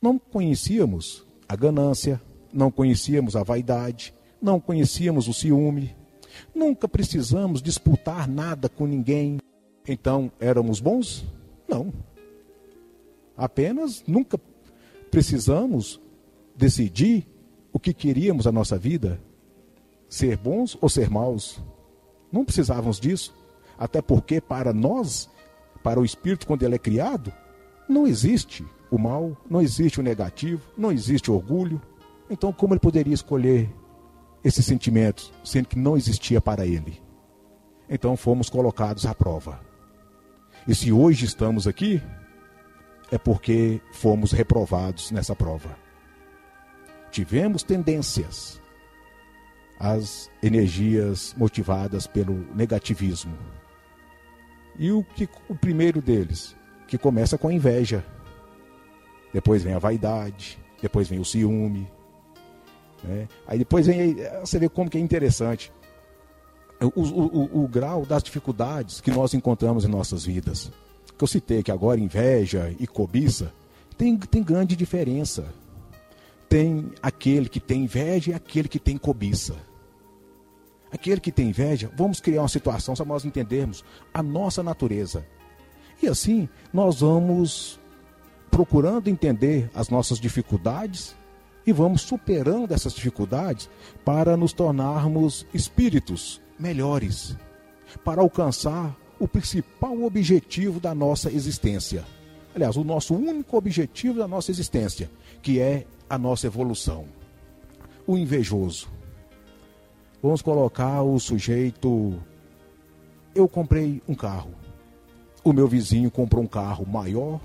Não 0.00 0.18
conhecíamos 0.18 1.24
a 1.48 1.54
ganância, 1.54 2.20
não 2.52 2.70
conhecíamos 2.70 3.36
a 3.36 3.42
vaidade, 3.42 4.14
não 4.40 4.58
conhecíamos 4.58 5.28
o 5.28 5.34
ciúme, 5.34 5.94
nunca 6.54 6.88
precisamos 6.88 7.60
disputar 7.60 8.28
nada 8.28 8.68
com 8.68 8.86
ninguém. 8.86 9.38
Então, 9.86 10.30
éramos 10.40 10.80
bons? 10.80 11.24
Não. 11.68 11.92
Apenas 13.36 14.02
nunca 14.06 14.38
precisamos 15.10 16.00
decidir 16.56 17.26
o 17.72 17.78
que 17.78 17.92
queríamos 17.92 18.46
a 18.46 18.52
nossa 18.52 18.78
vida, 18.78 19.20
ser 20.10 20.36
bons 20.36 20.76
ou 20.80 20.88
ser 20.88 21.08
maus. 21.08 21.62
Não 22.30 22.44
precisávamos 22.44 22.98
disso, 22.98 23.32
até 23.78 24.02
porque 24.02 24.40
para 24.40 24.72
nós, 24.72 25.30
para 25.82 26.00
o 26.00 26.04
espírito 26.04 26.46
quando 26.46 26.64
ele 26.64 26.74
é 26.74 26.78
criado, 26.78 27.32
não 27.88 28.06
existe 28.06 28.66
o 28.90 28.98
mal, 28.98 29.36
não 29.48 29.62
existe 29.62 30.00
o 30.00 30.02
negativo, 30.02 30.60
não 30.76 30.90
existe 30.90 31.30
o 31.30 31.34
orgulho. 31.34 31.80
Então, 32.28 32.52
como 32.52 32.74
ele 32.74 32.80
poderia 32.80 33.14
escolher 33.14 33.70
esses 34.42 34.66
sentimentos, 34.66 35.32
sendo 35.44 35.68
que 35.68 35.78
não 35.78 35.96
existia 35.96 36.40
para 36.40 36.66
ele? 36.66 37.00
Então, 37.88 38.16
fomos 38.16 38.50
colocados 38.50 39.06
à 39.06 39.14
prova. 39.14 39.60
E 40.66 40.74
se 40.74 40.92
hoje 40.92 41.24
estamos 41.24 41.66
aqui, 41.66 42.02
é 43.10 43.18
porque 43.18 43.80
fomos 43.92 44.32
reprovados 44.32 45.10
nessa 45.10 45.34
prova. 45.34 45.76
Tivemos 47.10 47.62
tendências 47.62 48.60
às 49.80 50.30
energias 50.42 51.34
motivadas 51.36 52.06
pelo 52.06 52.46
negativismo. 52.54 53.34
E 54.78 54.92
o, 54.92 55.02
que, 55.02 55.28
o 55.48 55.54
primeiro 55.54 56.00
deles, 56.02 56.54
que 56.86 56.98
começa 56.98 57.36
com 57.36 57.48
a 57.48 57.52
inveja. 57.52 58.04
Depois 59.32 59.62
vem 59.62 59.72
a 59.72 59.78
vaidade, 59.78 60.58
depois 60.80 61.08
vem 61.08 61.18
o 61.18 61.24
ciúme. 61.24 61.90
Né? 63.02 63.26
Aí 63.46 63.58
depois 63.58 63.86
vem. 63.86 64.16
Você 64.40 64.58
vê 64.58 64.68
como 64.68 64.90
que 64.90 64.98
é 64.98 65.00
interessante. 65.00 65.72
O, 66.94 67.02
o, 67.02 67.64
o, 67.64 67.68
grau 67.68 68.06
das 68.06 68.22
dificuldades 68.22 69.00
que 69.00 69.10
nós 69.10 69.34
encontramos 69.34 69.84
em 69.84 69.88
nossas 69.88 70.24
vidas. 70.24 70.70
Que 71.16 71.24
eu 71.24 71.28
citei 71.28 71.62
que 71.62 71.70
agora 71.70 72.00
inveja 72.00 72.74
e 72.78 72.86
cobiça 72.86 73.52
tem, 74.00 74.16
tem 74.16 74.42
grande 74.42 74.74
diferença. 74.74 75.52
Tem 76.48 76.90
aquele 77.02 77.50
que 77.50 77.60
tem 77.60 77.84
inveja 77.84 78.30
e 78.30 78.34
aquele 78.34 78.66
que 78.66 78.78
tem 78.78 78.96
cobiça. 78.96 79.54
Aquele 80.92 81.20
que 81.20 81.30
tem 81.30 81.48
inveja, 81.48 81.90
vamos 81.96 82.20
criar 82.20 82.42
uma 82.42 82.48
situação 82.48 82.94
para 82.94 83.04
nós 83.06 83.24
entendermos 83.24 83.84
a 84.12 84.22
nossa 84.22 84.62
natureza. 84.62 85.24
E 86.02 86.08
assim, 86.08 86.48
nós 86.72 87.00
vamos 87.00 87.78
procurando 88.50 89.08
entender 89.08 89.70
as 89.74 89.88
nossas 89.88 90.18
dificuldades 90.18 91.14
e 91.66 91.72
vamos 91.72 92.02
superando 92.02 92.72
essas 92.72 92.92
dificuldades 92.92 93.70
para 94.04 94.36
nos 94.36 94.52
tornarmos 94.52 95.46
espíritos 95.54 96.40
melhores, 96.58 97.36
para 98.04 98.20
alcançar 98.20 98.96
o 99.18 99.28
principal 99.28 100.02
objetivo 100.02 100.80
da 100.80 100.94
nossa 100.94 101.30
existência. 101.30 102.04
Aliás, 102.54 102.76
o 102.76 102.82
nosso 102.82 103.14
único 103.14 103.56
objetivo 103.56 104.18
da 104.18 104.26
nossa 104.26 104.50
existência, 104.50 105.10
que 105.42 105.60
é 105.60 105.86
a 106.08 106.18
nossa 106.18 106.46
evolução. 106.46 107.04
O 108.06 108.16
invejoso. 108.16 108.88
Vamos 110.22 110.42
colocar 110.42 111.02
o 111.02 111.18
sujeito. 111.18 112.20
Eu 113.34 113.48
comprei 113.48 114.02
um 114.06 114.14
carro. 114.14 114.50
O 115.42 115.52
meu 115.52 115.66
vizinho 115.66 116.10
comprou 116.10 116.42
um 116.42 116.46
carro 116.46 116.86
maior, 116.86 117.40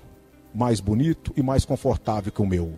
mais 0.54 0.82
bonito 0.82 1.32
e 1.38 1.42
mais 1.42 1.64
confortável 1.64 2.32
que 2.32 2.42
o 2.42 2.46
meu. 2.46 2.74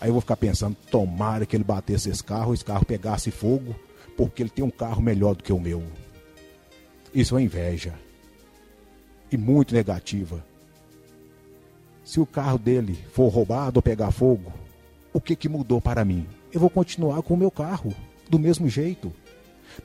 Aí 0.00 0.08
eu 0.08 0.12
vou 0.12 0.20
ficar 0.20 0.36
pensando, 0.36 0.76
tomara 0.90 1.46
que 1.46 1.56
ele 1.56 1.64
batesse 1.64 2.10
esse 2.10 2.22
carro, 2.22 2.52
esse 2.52 2.64
carro 2.64 2.84
pegasse 2.84 3.30
fogo, 3.30 3.74
porque 4.16 4.42
ele 4.42 4.50
tem 4.50 4.64
um 4.64 4.70
carro 4.70 5.00
melhor 5.00 5.34
do 5.34 5.42
que 5.42 5.52
o 5.52 5.58
meu. 5.58 5.82
Isso 7.14 7.36
é 7.38 7.42
inveja. 7.42 7.94
E 9.32 9.36
muito 9.36 9.74
negativa. 9.74 10.44
Se 12.04 12.20
o 12.20 12.26
carro 12.26 12.58
dele 12.58 12.98
for 13.12 13.28
roubado 13.28 13.78
ou 13.78 13.82
pegar 13.82 14.10
fogo, 14.10 14.52
o 15.12 15.20
que, 15.20 15.34
que 15.34 15.48
mudou 15.48 15.80
para 15.80 16.04
mim? 16.04 16.26
Eu 16.52 16.60
vou 16.60 16.70
continuar 16.70 17.22
com 17.22 17.34
o 17.34 17.36
meu 17.36 17.50
carro, 17.50 17.94
do 18.28 18.38
mesmo 18.38 18.68
jeito. 18.68 19.12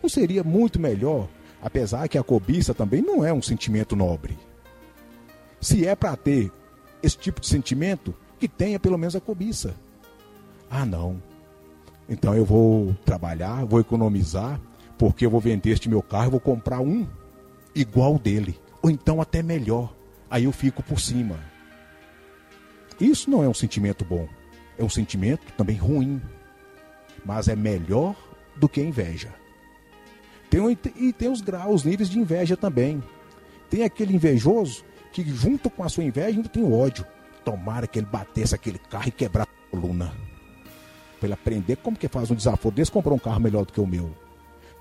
Não 0.01 0.09
seria 0.09 0.43
muito 0.43 0.79
melhor, 0.79 1.27
apesar 1.61 2.07
que 2.07 2.17
a 2.17 2.23
cobiça 2.23 2.73
também 2.73 3.01
não 3.01 3.23
é 3.23 3.31
um 3.33 3.41
sentimento 3.41 3.95
nobre. 3.95 4.37
Se 5.61 5.87
é 5.87 5.95
para 5.95 6.15
ter 6.15 6.51
esse 7.01 7.17
tipo 7.17 7.39
de 7.39 7.47
sentimento, 7.47 8.13
que 8.39 8.47
tenha 8.47 8.79
pelo 8.79 8.97
menos 8.97 9.15
a 9.15 9.21
cobiça. 9.21 9.75
Ah, 10.69 10.85
não. 10.85 11.21
Então 12.09 12.35
eu 12.35 12.43
vou 12.43 12.93
trabalhar, 13.05 13.65
vou 13.65 13.79
economizar, 13.79 14.59
porque 14.97 15.25
eu 15.25 15.29
vou 15.29 15.39
vender 15.39 15.71
este 15.71 15.89
meu 15.89 16.01
carro, 16.01 16.27
e 16.27 16.31
vou 16.31 16.39
comprar 16.39 16.79
um 16.79 17.07
igual 17.75 18.19
dele, 18.19 18.59
ou 18.81 18.89
então 18.89 19.21
até 19.21 19.41
melhor. 19.41 19.93
Aí 20.29 20.45
eu 20.45 20.51
fico 20.51 20.83
por 20.83 20.99
cima. 20.99 21.39
Isso 22.99 23.29
não 23.29 23.43
é 23.43 23.47
um 23.47 23.53
sentimento 23.53 24.05
bom, 24.05 24.27
é 24.77 24.83
um 24.83 24.89
sentimento 24.89 25.41
também 25.57 25.77
ruim, 25.77 26.21
mas 27.25 27.47
é 27.47 27.55
melhor 27.55 28.15
do 28.55 28.69
que 28.69 28.81
inveja. 28.81 29.33
Tem, 30.49 30.77
e 30.95 31.11
tem 31.11 31.29
os 31.29 31.41
graus, 31.41 31.75
os 31.75 31.83
níveis 31.83 32.09
de 32.09 32.19
inveja 32.19 32.55
também. 32.55 33.01
Tem 33.69 33.83
aquele 33.83 34.15
invejoso 34.15 34.83
que 35.11 35.23
junto 35.27 35.69
com 35.69 35.83
a 35.83 35.89
sua 35.89 36.03
inveja 36.03 36.37
ainda 36.37 36.49
tem 36.49 36.63
o 36.63 36.77
ódio. 36.77 37.05
Tomara 37.43 37.87
que 37.87 37.99
ele 37.99 38.05
batesse 38.05 38.53
aquele 38.53 38.77
carro 38.77 39.07
e 39.07 39.11
quebrasse 39.11 39.49
a 39.49 39.71
coluna. 39.71 40.13
Para 41.19 41.27
ele 41.27 41.33
aprender 41.33 41.77
como 41.77 41.97
que 41.97 42.07
faz 42.07 42.29
um 42.29 42.35
desaforo 42.35 42.75
desse, 42.75 42.91
comprou 42.91 43.15
um 43.15 43.19
carro 43.19 43.39
melhor 43.39 43.65
do 43.65 43.73
que 43.73 43.81
o 43.81 43.87
meu. 43.87 44.11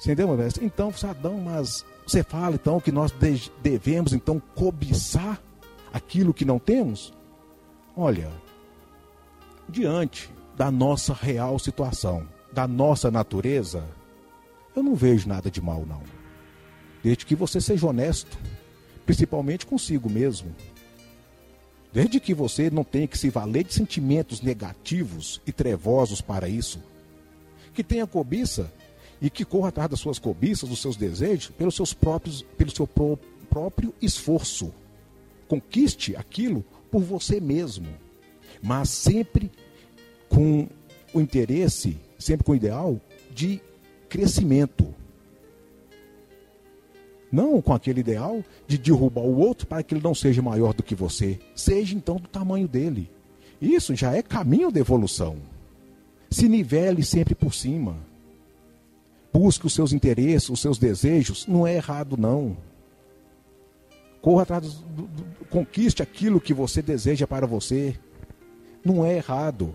Entendeu, 0.00 0.26
meu 0.28 0.48
Então, 0.60 0.92
Sadão, 0.92 1.40
mas 1.40 1.84
você 2.04 2.24
fala 2.24 2.56
então 2.56 2.80
que 2.80 2.90
nós 2.90 3.14
devemos 3.62 4.12
então 4.12 4.42
cobiçar 4.54 5.40
aquilo 5.92 6.34
que 6.34 6.44
não 6.44 6.58
temos? 6.58 7.12
Olha, 7.96 8.30
diante 9.68 10.28
da 10.56 10.70
nossa 10.70 11.14
real 11.14 11.58
situação, 11.58 12.26
da 12.52 12.68
nossa 12.68 13.10
natureza, 13.10 13.84
eu 14.76 14.82
não 14.82 14.94
vejo 14.94 15.28
nada 15.28 15.50
de 15.50 15.60
mal 15.60 15.84
não. 15.86 16.02
Desde 17.02 17.26
que 17.26 17.34
você 17.34 17.60
seja 17.60 17.86
honesto, 17.86 18.38
principalmente 19.04 19.66
consigo 19.66 20.08
mesmo. 20.08 20.54
Desde 21.92 22.20
que 22.20 22.32
você 22.32 22.70
não 22.70 22.84
tenha 22.84 23.06
que 23.06 23.18
se 23.18 23.28
valer 23.28 23.64
de 23.64 23.74
sentimentos 23.74 24.40
negativos 24.40 25.40
e 25.46 25.52
trevosos 25.52 26.20
para 26.20 26.48
isso. 26.48 26.80
Que 27.74 27.82
tenha 27.82 28.06
cobiça 28.06 28.72
e 29.20 29.28
que 29.28 29.44
corra 29.44 29.68
atrás 29.68 29.90
das 29.90 30.00
suas 30.00 30.18
cobiças, 30.18 30.68
dos 30.68 30.80
seus 30.80 30.96
desejos, 30.96 31.48
pelos 31.50 31.74
seus 31.74 31.92
próprios, 31.92 32.42
pelo 32.56 32.70
seu 32.70 32.88
próprio 33.48 33.94
esforço. 34.00 34.72
Conquiste 35.48 36.16
aquilo 36.16 36.64
por 36.90 37.02
você 37.02 37.40
mesmo, 37.40 37.88
mas 38.62 38.88
sempre 38.88 39.50
com 40.28 40.68
o 41.12 41.20
interesse, 41.20 41.98
sempre 42.22 42.44
com 42.44 42.52
o 42.52 42.56
ideal 42.56 42.98
de 43.34 43.60
crescimento. 44.08 44.94
Não 47.30 47.62
com 47.62 47.72
aquele 47.72 48.00
ideal 48.00 48.44
de 48.66 48.76
derrubar 48.76 49.22
o 49.22 49.38
outro 49.38 49.66
para 49.66 49.82
que 49.82 49.94
ele 49.94 50.04
não 50.04 50.14
seja 50.14 50.42
maior 50.42 50.74
do 50.74 50.82
que 50.82 50.94
você. 50.94 51.40
Seja 51.54 51.94
então 51.94 52.16
do 52.16 52.28
tamanho 52.28 52.68
dele. 52.68 53.10
Isso 53.60 53.94
já 53.94 54.14
é 54.14 54.22
caminho 54.22 54.70
de 54.70 54.78
evolução. 54.78 55.36
Se 56.30 56.46
nivele 56.46 57.02
sempre 57.02 57.34
por 57.34 57.54
cima. 57.54 57.96
Busque 59.32 59.66
os 59.66 59.72
seus 59.72 59.94
interesses, 59.94 60.50
os 60.50 60.60
seus 60.60 60.76
desejos. 60.76 61.46
Não 61.46 61.66
é 61.66 61.74
errado, 61.76 62.18
não. 62.18 62.54
Corra 64.20 64.42
atrás, 64.42 64.74
do, 64.74 65.02
do, 65.02 65.24
conquiste 65.46 66.02
aquilo 66.02 66.40
que 66.40 66.52
você 66.52 66.82
deseja 66.82 67.26
para 67.26 67.46
você. 67.46 67.98
Não 68.84 69.06
é 69.06 69.16
errado. 69.16 69.74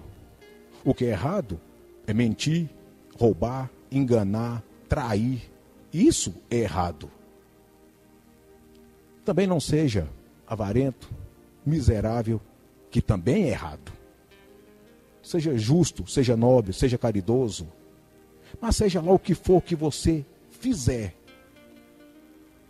O 0.86 0.94
que 0.94 1.06
é 1.06 1.10
errado 1.10 1.60
é 2.08 2.14
mentir, 2.14 2.70
roubar, 3.20 3.70
enganar, 3.92 4.64
trair. 4.88 5.42
Isso 5.94 6.34
é 6.50 6.58
errado. 6.58 7.12
Também 9.26 9.46
não 9.46 9.60
seja 9.60 10.08
avarento, 10.48 11.14
miserável, 11.66 12.40
que 12.90 13.02
também 13.02 13.44
é 13.44 13.50
errado. 13.50 13.92
Seja 15.22 15.58
justo, 15.58 16.08
seja 16.08 16.38
nobre, 16.38 16.72
seja 16.72 16.98
caridoso. 16.98 17.68
Mas 18.62 18.78
seja 18.78 19.02
lá 19.02 19.12
o 19.12 19.20
que 19.20 19.36
for 19.36 19.62
que 19.62 19.76
você 19.76 20.26
fizer. 20.50 21.14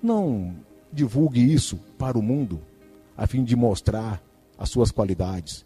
Não 0.02 0.56
divulgue 0.92 1.54
isso 1.54 1.78
para 1.98 2.18
o 2.18 2.22
mundo 2.24 2.60
a 3.16 3.28
fim 3.28 3.44
de 3.44 3.56
mostrar 3.56 4.22
as 4.58 4.70
suas 4.70 4.90
qualidades. 4.90 5.64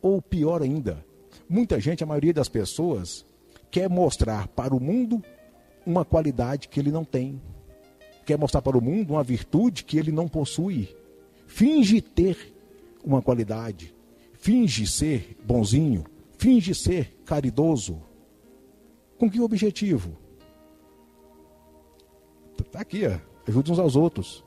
Ou 0.00 0.22
pior 0.22 0.62
ainda, 0.62 1.04
muita 1.48 1.80
gente, 1.80 2.04
a 2.04 2.06
maioria 2.06 2.34
das 2.34 2.48
pessoas, 2.48 3.24
quer 3.70 3.88
mostrar 3.88 4.48
para 4.48 4.74
o 4.74 4.80
mundo 4.80 5.22
uma 5.86 6.04
qualidade 6.04 6.68
que 6.68 6.78
ele 6.78 6.90
não 6.90 7.04
tem 7.04 7.40
quer 8.28 8.36
mostrar 8.36 8.60
para 8.60 8.76
o 8.76 8.82
mundo 8.82 9.14
uma 9.14 9.24
virtude 9.24 9.84
que 9.84 9.96
ele 9.96 10.12
não 10.12 10.28
possui. 10.28 10.94
Finge 11.46 12.02
ter 12.02 12.54
uma 13.02 13.22
qualidade, 13.22 13.94
finge 14.34 14.86
ser 14.86 15.34
bonzinho, 15.42 16.04
finge 16.36 16.74
ser 16.74 17.16
caridoso. 17.24 18.02
Com 19.16 19.30
que 19.30 19.40
objetivo? 19.40 20.14
Está 22.60 22.80
aqui, 22.80 23.06
ó. 23.06 23.18
ajude 23.48 23.72
uns 23.72 23.78
aos 23.78 23.96
outros. 23.96 24.44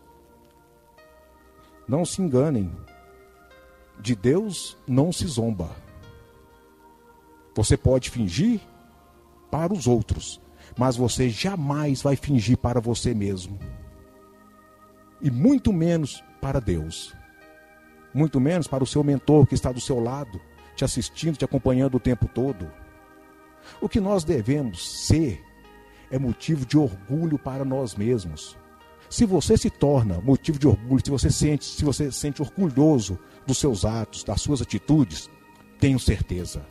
Não 1.88 2.06
se 2.06 2.22
enganem. 2.22 2.72
De 4.00 4.16
Deus 4.16 4.78
não 4.88 5.12
se 5.12 5.26
zomba. 5.26 5.76
Você 7.62 7.78
pode 7.78 8.10
fingir 8.10 8.60
para 9.52 9.72
os 9.72 9.86
outros, 9.86 10.42
mas 10.76 10.96
você 10.96 11.30
jamais 11.30 12.02
vai 12.02 12.16
fingir 12.16 12.58
para 12.58 12.82
você 12.82 13.14
mesmo. 13.14 13.60
E 15.22 15.30
muito 15.30 15.72
menos 15.72 16.24
para 16.42 16.60
Deus. 16.60 17.16
Muito 18.16 18.40
menos 18.40 18.68
para 18.68 18.84
o 18.84 18.88
seu 18.88 19.04
mentor 19.04 19.46
que 19.46 19.54
está 19.54 19.72
do 19.72 19.80
seu 19.80 20.00
lado, 20.00 20.42
te 20.76 20.84
assistindo, 20.84 21.38
te 21.38 21.46
acompanhando 21.46 21.98
o 21.98 22.00
tempo 22.00 22.28
todo. 22.28 22.68
O 23.80 23.88
que 23.88 24.00
nós 24.00 24.24
devemos 24.24 25.06
ser 25.06 25.40
é 26.10 26.18
motivo 26.18 26.66
de 26.66 26.80
orgulho 26.80 27.38
para 27.38 27.64
nós 27.64 27.94
mesmos. 27.94 28.58
Se 29.08 29.24
você 29.24 29.56
se 29.56 29.70
torna 29.70 30.20
motivo 30.20 30.58
de 30.58 30.68
orgulho, 30.68 31.06
se 31.06 31.12
você 31.12 31.30
sente, 31.30 31.66
se 31.66 31.86
você 31.86 32.12
se 32.12 32.18
sente 32.18 32.42
orgulhoso 32.42 33.20
dos 33.46 33.60
seus 33.60 33.86
atos, 33.86 34.24
das 34.24 34.42
suas 34.42 34.64
atitudes, 34.64 35.30
tenho 35.80 36.00
certeza. 36.00 36.66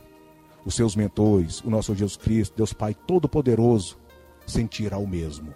Os 0.65 0.75
seus 0.75 0.95
mentores, 0.95 1.61
o 1.61 1.69
nosso 1.69 1.95
Jesus 1.95 2.17
Cristo, 2.17 2.55
Deus 2.55 2.73
Pai 2.73 2.93
Todo-Poderoso, 2.93 3.97
sentirá 4.45 4.97
o 4.97 5.07
mesmo. 5.07 5.53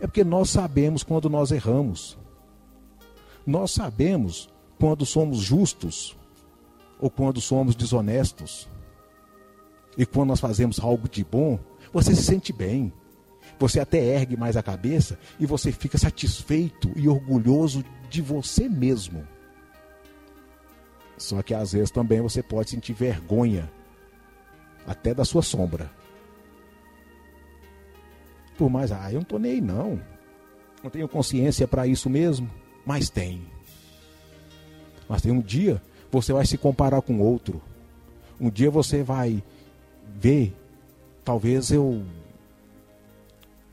É 0.00 0.06
porque 0.06 0.24
nós 0.24 0.50
sabemos 0.50 1.02
quando 1.02 1.28
nós 1.28 1.50
erramos. 1.50 2.18
Nós 3.46 3.70
sabemos 3.70 4.48
quando 4.78 5.06
somos 5.06 5.38
justos 5.38 6.16
ou 6.98 7.10
quando 7.10 7.40
somos 7.40 7.76
desonestos. 7.76 8.68
E 9.96 10.04
quando 10.04 10.28
nós 10.28 10.40
fazemos 10.40 10.80
algo 10.80 11.08
de 11.08 11.24
bom, 11.24 11.58
você 11.92 12.14
se 12.14 12.22
sente 12.22 12.52
bem. 12.52 12.92
Você 13.58 13.80
até 13.80 13.98
ergue 13.98 14.36
mais 14.36 14.56
a 14.56 14.62
cabeça 14.62 15.18
e 15.38 15.46
você 15.46 15.72
fica 15.72 15.96
satisfeito 15.96 16.90
e 16.96 17.08
orgulhoso 17.08 17.84
de 18.10 18.20
você 18.20 18.68
mesmo. 18.68 19.26
Só 21.16 21.42
que 21.42 21.54
às 21.54 21.72
vezes 21.72 21.90
também 21.90 22.20
você 22.20 22.42
pode 22.42 22.70
sentir 22.70 22.92
vergonha 22.92 23.70
até 24.86 25.12
da 25.12 25.24
sua 25.24 25.42
sombra. 25.42 25.90
Por 28.56 28.70
mais, 28.70 28.92
ah, 28.92 29.12
eu 29.12 29.16
não 29.20 29.24
tô 29.24 29.38
nem 29.38 29.52
aí 29.52 29.60
não. 29.60 30.00
Não 30.82 30.90
tenho 30.90 31.08
consciência 31.08 31.66
para 31.66 31.86
isso 31.86 32.08
mesmo, 32.08 32.50
mas 32.84 33.10
tem. 33.10 33.42
Mas 35.08 35.22
tem 35.22 35.32
um 35.32 35.40
dia 35.40 35.82
você 36.10 36.32
vai 36.32 36.46
se 36.46 36.56
comparar 36.56 37.02
com 37.02 37.20
outro. 37.20 37.60
Um 38.40 38.50
dia 38.50 38.70
você 38.70 39.02
vai 39.02 39.42
ver, 40.18 40.54
talvez 41.24 41.70
eu 41.70 42.02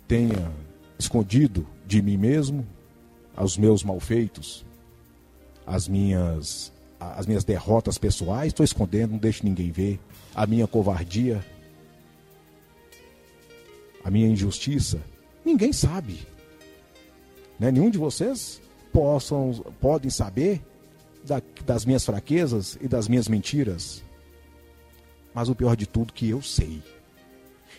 tenha 0.07 0.51
escondido 0.97 1.65
de 1.85 2.01
mim 2.01 2.17
mesmo 2.17 2.65
os 3.37 3.57
meus 3.57 3.83
malfeitos, 3.83 4.65
as 5.65 5.87
minhas 5.87 6.71
as 6.99 7.25
minhas 7.25 7.43
derrotas 7.43 7.97
pessoais, 7.97 8.47
estou 8.47 8.63
escondendo, 8.63 9.11
não 9.11 9.17
deixo 9.17 9.43
ninguém 9.43 9.71
ver, 9.71 9.99
a 10.35 10.45
minha 10.47 10.67
covardia, 10.67 11.43
a 14.03 14.09
minha 14.09 14.27
injustiça, 14.27 15.01
ninguém 15.45 15.71
sabe. 15.71 16.27
Né? 17.59 17.71
Nenhum 17.71 17.89
de 17.89 17.97
vocês 17.97 18.61
possam, 18.91 19.53
podem 19.79 20.09
saber 20.09 20.61
da, 21.23 21.41
das 21.65 21.85
minhas 21.85 22.05
fraquezas 22.05 22.77
e 22.81 22.87
das 22.87 23.07
minhas 23.07 23.27
mentiras. 23.27 24.03
Mas 25.33 25.49
o 25.49 25.55
pior 25.55 25.75
de 25.75 25.87
tudo 25.87 26.13
que 26.13 26.29
eu 26.29 26.41
sei. 26.41 26.81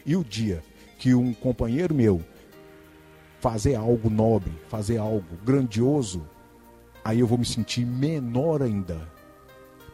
E 0.07 0.17
o 0.17 0.25
dia 0.25 0.63
que 0.99 1.15
um 1.15 1.33
companheiro 1.35 1.95
meu 1.95 2.23
fazer 3.41 3.75
algo 3.75 4.09
nobre, 4.09 4.53
fazer 4.69 4.97
algo 4.97 5.37
grandioso, 5.45 6.27
aí 7.05 7.21
eu 7.21 7.27
vou 7.27 7.37
me 7.37 7.45
sentir 7.45 7.85
menor 7.85 8.63
ainda. 8.63 9.07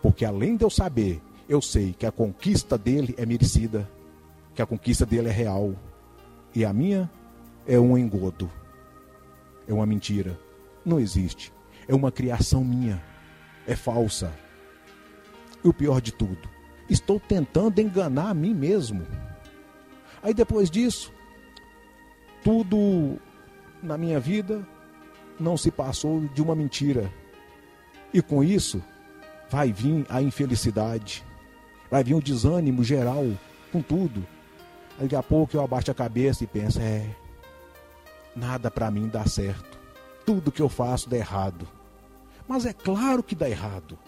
Porque 0.01 0.25
além 0.25 0.57
de 0.57 0.64
eu 0.64 0.70
saber, 0.70 1.20
eu 1.51 1.61
sei 1.61 1.93
que 1.93 2.07
a 2.07 2.13
conquista 2.13 2.79
dele 2.79 3.13
é 3.19 3.27
merecida, 3.27 3.91
que 4.55 4.63
a 4.63 4.67
conquista 4.67 5.05
dele 5.05 5.29
é 5.29 5.33
real. 5.33 5.75
E 6.55 6.65
a 6.65 6.73
minha 6.73 7.11
é 7.67 7.77
um 7.77 7.99
engodo. 7.99 8.49
É 9.67 9.75
uma 9.75 9.85
mentira. 9.85 10.39
Não 10.85 11.01
existe. 11.01 11.53
É 11.89 11.95
uma 11.95 12.13
criação 12.13 12.63
minha 12.63 13.03
é 13.67 13.75
falsa. 13.75 14.33
E 15.65 15.69
o 15.69 15.75
pior 15.75 16.01
de 16.01 16.13
tudo, 16.13 16.49
estou 16.89 17.19
tentando 17.19 17.81
enganar 17.81 18.31
a 18.31 18.35
mim 18.35 18.55
mesmo. 18.55 19.05
Aí 20.23 20.33
depois 20.33 20.71
disso, 20.71 21.13
tudo 22.45 23.19
na 23.83 23.99
minha 23.99 24.21
vida 24.21 24.65
não 25.39 25.57
se 25.57 25.73
passou 25.73 26.21
de 26.29 26.41
uma 26.41 26.55
mentira. 26.55 27.13
E 28.15 28.23
com 28.23 28.45
isso, 28.45 28.81
vai 29.51 29.73
vir 29.73 30.07
a 30.09 30.23
infelicidade, 30.23 31.25
vai 31.90 32.05
vir 32.05 32.14
o 32.14 32.22
desânimo 32.22 32.85
geral 32.85 33.24
com 33.72 33.83
tudo. 33.83 34.26
Daqui 34.98 35.16
a 35.16 35.22
pouco 35.22 35.57
eu 35.57 35.62
abaixo 35.62 35.90
a 35.90 35.94
cabeça 35.94 36.44
e 36.44 36.46
penso: 36.46 36.81
é, 36.81 37.05
nada 38.35 38.70
para 38.70 38.90
mim 38.90 39.09
dá 39.09 39.26
certo. 39.26 39.79
Tudo 40.24 40.53
que 40.53 40.62
eu 40.62 40.68
faço 40.68 41.09
dá 41.09 41.16
errado. 41.16 41.66
Mas 42.46 42.66
é 42.66 42.72
claro 42.72 43.22
que 43.22 43.35
dá 43.35 43.48
errado. 43.48 43.98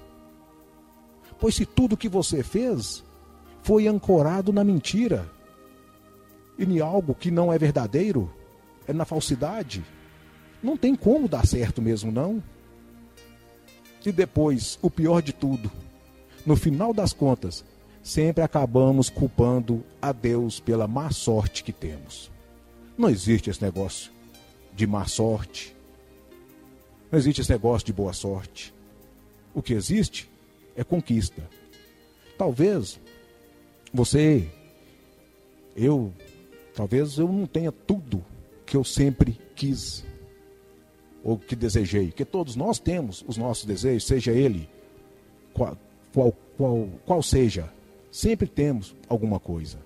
Pois 1.41 1.55
se 1.55 1.67
tudo 1.67 1.97
que 1.97 2.09
você 2.09 2.43
fez 2.43 3.03
foi 3.63 3.87
ancorado 3.87 4.53
na 4.53 4.63
mentira 4.63 5.29
e 6.59 6.65
em 6.65 6.81
algo 6.81 7.15
que 7.15 7.31
não 7.31 7.53
é 7.53 7.59
verdadeiro, 7.59 8.31
é 8.87 8.93
na 8.93 9.05
falsidade, 9.05 9.85
não 10.63 10.77
tem 10.77 10.95
como 10.95 11.29
dar 11.29 11.47
certo 11.47 11.81
mesmo, 11.81 12.13
não. 12.13 12.43
E 14.05 14.13
depois, 14.13 14.79
o 14.83 14.91
pior 14.91 15.23
de 15.23 15.33
tudo, 15.33 15.71
no 16.45 16.57
final 16.57 16.93
das 16.93 17.13
contas, 17.13 17.65
sempre 18.03 18.43
acabamos 18.43 19.09
culpando 19.09 19.85
a 20.01 20.13
Deus 20.13 20.59
pela 20.59 20.89
má 20.89 21.11
sorte 21.11 21.63
que 21.63 21.73
temos. 21.73 22.31
Não 22.97 23.09
existe 23.09 23.49
esse 23.49 23.63
negócio 23.63 24.11
de 24.75 24.87
má 24.87 25.07
sorte, 25.07 25.75
não 27.11 27.19
existe 27.19 27.43
esse 27.43 27.51
negócio 27.51 27.87
de 27.87 27.93
boa 27.93 28.13
sorte. 28.13 28.73
O 29.55 29.61
que 29.61 29.75
existe 29.75 30.31
é 30.75 30.83
conquista. 30.83 31.47
Talvez 32.39 32.99
você, 33.93 34.49
eu, 35.77 36.11
talvez 36.75 37.19
eu 37.19 37.29
não 37.29 37.47
tenha 37.47 37.71
tudo 37.71 38.25
que 38.65 38.77
eu 38.77 38.83
sempre 38.83 39.39
quis 39.55 40.05
ou 41.23 41.39
que 41.39 41.55
desejei, 41.55 42.11
que 42.11 42.25
todos 42.25 42.57
nós 42.57 42.79
temos 42.79 43.23
os 43.29 43.37
nossos 43.37 43.65
desejos, 43.65 44.07
seja 44.07 44.33
ele 44.33 44.69
qual, 45.53 45.77
qual, 46.13 46.33
qual, 46.57 46.89
qual 47.05 47.23
seja, 47.23 47.71
sempre 48.13 48.47
temos 48.47 48.95
alguma 49.09 49.41
coisa. 49.41 49.79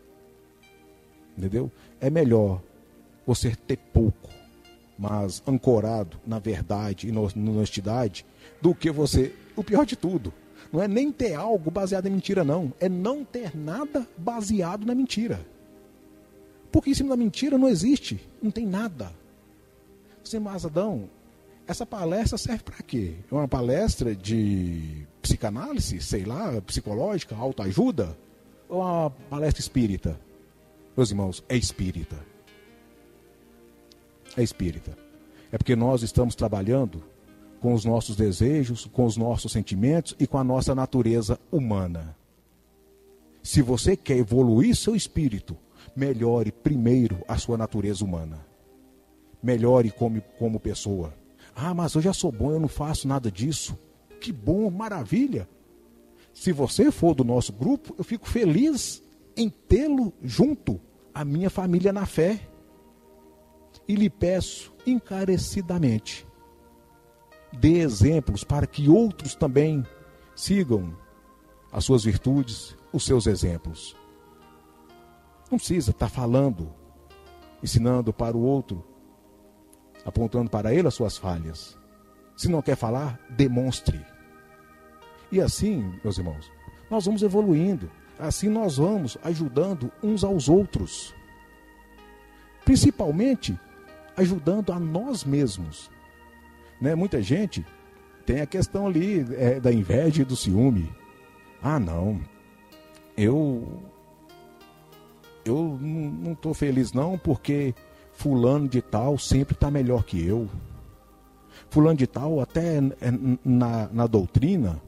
Entendeu? 1.38 1.72
É 1.98 2.10
melhor 2.10 2.60
você 3.26 3.56
ter 3.56 3.78
pouco 3.78 4.36
mas 4.98 5.42
ancorado 5.46 6.18
na 6.26 6.38
verdade 6.38 7.08
e 7.08 7.12
na 7.12 7.20
honestidade, 7.20 8.24
do 8.60 8.74
que 8.74 8.90
você. 8.90 9.34
O 9.54 9.62
pior 9.62 9.84
de 9.84 9.96
tudo, 9.96 10.32
não 10.72 10.82
é 10.82 10.88
nem 10.88 11.12
ter 11.12 11.34
algo 11.34 11.70
baseado 11.70 12.06
em 12.06 12.10
mentira, 12.10 12.44
não. 12.44 12.72
É 12.80 12.88
não 12.88 13.24
ter 13.24 13.56
nada 13.56 14.06
baseado 14.16 14.86
na 14.86 14.94
mentira. 14.94 15.40
Porque 16.72 16.90
em 16.90 16.94
cima 16.94 17.10
da 17.10 17.16
mentira 17.16 17.56
não 17.56 17.68
existe, 17.68 18.20
não 18.42 18.50
tem 18.50 18.66
nada. 18.66 19.12
Sem 20.24 20.40
mais 20.40 20.64
Adão, 20.64 21.08
essa 21.66 21.86
palestra 21.86 22.36
serve 22.36 22.64
para 22.64 22.82
quê? 22.82 23.14
É 23.30 23.34
uma 23.34 23.48
palestra 23.48 24.14
de 24.14 25.06
psicanálise, 25.26 26.00
sei 26.00 26.24
lá, 26.24 26.60
psicológica, 26.62 27.34
autoajuda? 27.36 28.16
Ou 28.68 28.80
uma 28.80 29.10
palestra 29.10 29.60
espírita? 29.60 30.18
Meus 30.96 31.10
irmãos, 31.10 31.44
é 31.48 31.56
espírita 31.56 32.16
é 34.36 34.42
espírita. 34.42 34.96
É 35.50 35.58
porque 35.58 35.74
nós 35.74 36.02
estamos 36.02 36.34
trabalhando 36.34 37.02
com 37.60 37.72
os 37.72 37.84
nossos 37.84 38.16
desejos, 38.16 38.84
com 38.86 39.04
os 39.04 39.16
nossos 39.16 39.52
sentimentos 39.52 40.14
e 40.20 40.26
com 40.26 40.38
a 40.38 40.44
nossa 40.44 40.74
natureza 40.74 41.40
humana. 41.50 42.14
Se 43.42 43.62
você 43.62 43.96
quer 43.96 44.18
evoluir 44.18 44.76
seu 44.76 44.94
espírito, 44.94 45.56
melhore 45.94 46.52
primeiro 46.52 47.24
a 47.26 47.38
sua 47.38 47.56
natureza 47.56 48.04
humana. 48.04 48.44
Melhore 49.42 49.90
como, 49.90 50.20
como 50.38 50.60
pessoa. 50.60 51.14
Ah, 51.54 51.72
mas 51.72 51.94
eu 51.94 52.02
já 52.02 52.12
sou 52.12 52.30
bom, 52.30 52.50
eu 52.50 52.60
não 52.60 52.68
faço 52.68 53.08
nada 53.08 53.30
disso. 53.30 53.78
Que 54.20 54.32
bom, 54.32 54.70
maravilha. 54.70 55.48
Se 56.32 56.52
você 56.52 56.90
for 56.90 57.14
do 57.14 57.24
nosso 57.24 57.52
grupo, 57.52 57.94
eu 57.96 58.04
fico 58.04 58.28
feliz 58.28 59.02
em 59.36 59.48
tê-lo 59.48 60.12
junto 60.22 60.80
à 61.14 61.24
minha 61.24 61.48
família 61.48 61.92
na 61.92 62.04
fé 62.06 62.48
e 63.88 63.94
lhe 63.94 64.10
peço 64.10 64.74
encarecidamente, 64.86 66.26
dê 67.52 67.78
exemplos 67.78 68.44
para 68.44 68.66
que 68.66 68.88
outros 68.88 69.34
também 69.34 69.84
sigam 70.34 70.96
as 71.72 71.84
suas 71.84 72.04
virtudes, 72.04 72.76
os 72.92 73.04
seus 73.04 73.26
exemplos. 73.26 73.96
Não 75.50 75.58
precisa 75.58 75.90
estar 75.90 76.08
falando, 76.08 76.72
ensinando 77.62 78.12
para 78.12 78.36
o 78.36 78.42
outro, 78.42 78.84
apontando 80.04 80.50
para 80.50 80.74
ele 80.74 80.88
as 80.88 80.94
suas 80.94 81.16
falhas. 81.16 81.78
Se 82.36 82.48
não 82.48 82.60
quer 82.60 82.76
falar, 82.76 83.18
demonstre. 83.30 84.04
E 85.32 85.40
assim, 85.40 85.98
meus 86.04 86.18
irmãos, 86.18 86.50
nós 86.90 87.06
vamos 87.06 87.22
evoluindo. 87.22 87.90
Assim 88.18 88.48
nós 88.48 88.76
vamos 88.76 89.18
ajudando 89.24 89.90
uns 90.02 90.22
aos 90.22 90.48
outros. 90.48 91.14
Principalmente 92.64 93.58
ajudando 94.16 94.72
a 94.72 94.78
nós 94.78 95.24
mesmos. 95.24 95.90
Né? 96.80 96.94
Muita 96.94 97.22
gente 97.22 97.64
tem 98.24 98.40
a 98.40 98.46
questão 98.46 98.86
ali 98.86 99.24
é, 99.36 99.60
da 99.60 99.72
inveja 99.72 100.22
e 100.22 100.24
do 100.24 100.36
ciúme. 100.36 100.92
Ah, 101.62 101.78
não, 101.78 102.20
eu 103.16 103.82
eu 105.44 105.78
não 105.80 106.32
estou 106.32 106.52
feliz 106.52 106.92
não 106.92 107.16
porque 107.16 107.74
fulano 108.12 108.68
de 108.68 108.82
tal 108.82 109.16
sempre 109.16 109.54
está 109.54 109.70
melhor 109.70 110.04
que 110.04 110.24
eu. 110.24 110.48
Fulano 111.70 111.96
de 111.96 112.06
tal, 112.06 112.40
até 112.40 112.80
na, 113.44 113.88
na 113.92 114.06
doutrina, 114.06 114.80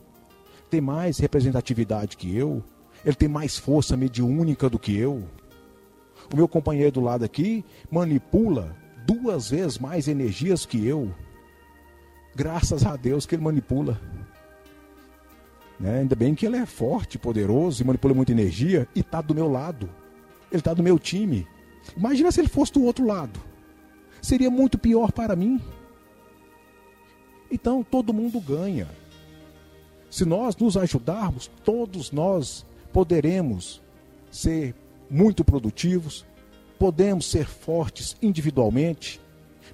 tem 0.70 0.80
mais 0.80 1.18
representatividade 1.18 2.16
que 2.16 2.34
eu, 2.36 2.62
ele 3.04 3.16
tem 3.16 3.28
mais 3.28 3.56
força 3.56 3.96
mediúnica 3.96 4.68
do 4.68 4.78
que 4.78 4.96
eu. 4.96 5.24
O 6.32 6.36
meu 6.36 6.48
companheiro 6.48 6.92
do 6.92 7.00
lado 7.00 7.24
aqui 7.24 7.64
manipula 7.90 8.76
duas 9.06 9.50
vezes 9.50 9.78
mais 9.78 10.08
energias 10.08 10.66
que 10.66 10.86
eu. 10.86 11.10
Graças 12.34 12.84
a 12.84 12.96
Deus 12.96 13.24
que 13.24 13.34
ele 13.34 13.42
manipula. 13.42 13.98
Né? 15.80 16.00
Ainda 16.00 16.14
bem 16.14 16.34
que 16.34 16.44
ele 16.44 16.56
é 16.56 16.66
forte, 16.66 17.18
poderoso 17.18 17.82
e 17.82 17.86
manipula 17.86 18.14
muita 18.14 18.32
energia 18.32 18.86
e 18.94 19.00
está 19.00 19.20
do 19.20 19.34
meu 19.34 19.50
lado. 19.50 19.88
Ele 20.50 20.60
está 20.60 20.74
do 20.74 20.82
meu 20.82 20.98
time. 20.98 21.46
Imagina 21.96 22.30
se 22.30 22.40
ele 22.40 22.48
fosse 22.48 22.72
do 22.72 22.82
outro 22.82 23.06
lado. 23.06 23.40
Seria 24.20 24.50
muito 24.50 24.76
pior 24.76 25.12
para 25.12 25.36
mim. 25.36 25.60
Então 27.50 27.82
todo 27.82 28.12
mundo 28.12 28.40
ganha. 28.40 28.88
Se 30.10 30.24
nós 30.24 30.56
nos 30.56 30.76
ajudarmos, 30.76 31.50
todos 31.64 32.10
nós 32.10 32.64
poderemos 32.92 33.80
ser 34.30 34.74
muito 35.10 35.44
produtivos, 35.44 36.24
podemos 36.78 37.26
ser 37.26 37.46
fortes 37.46 38.16
individualmente. 38.22 39.20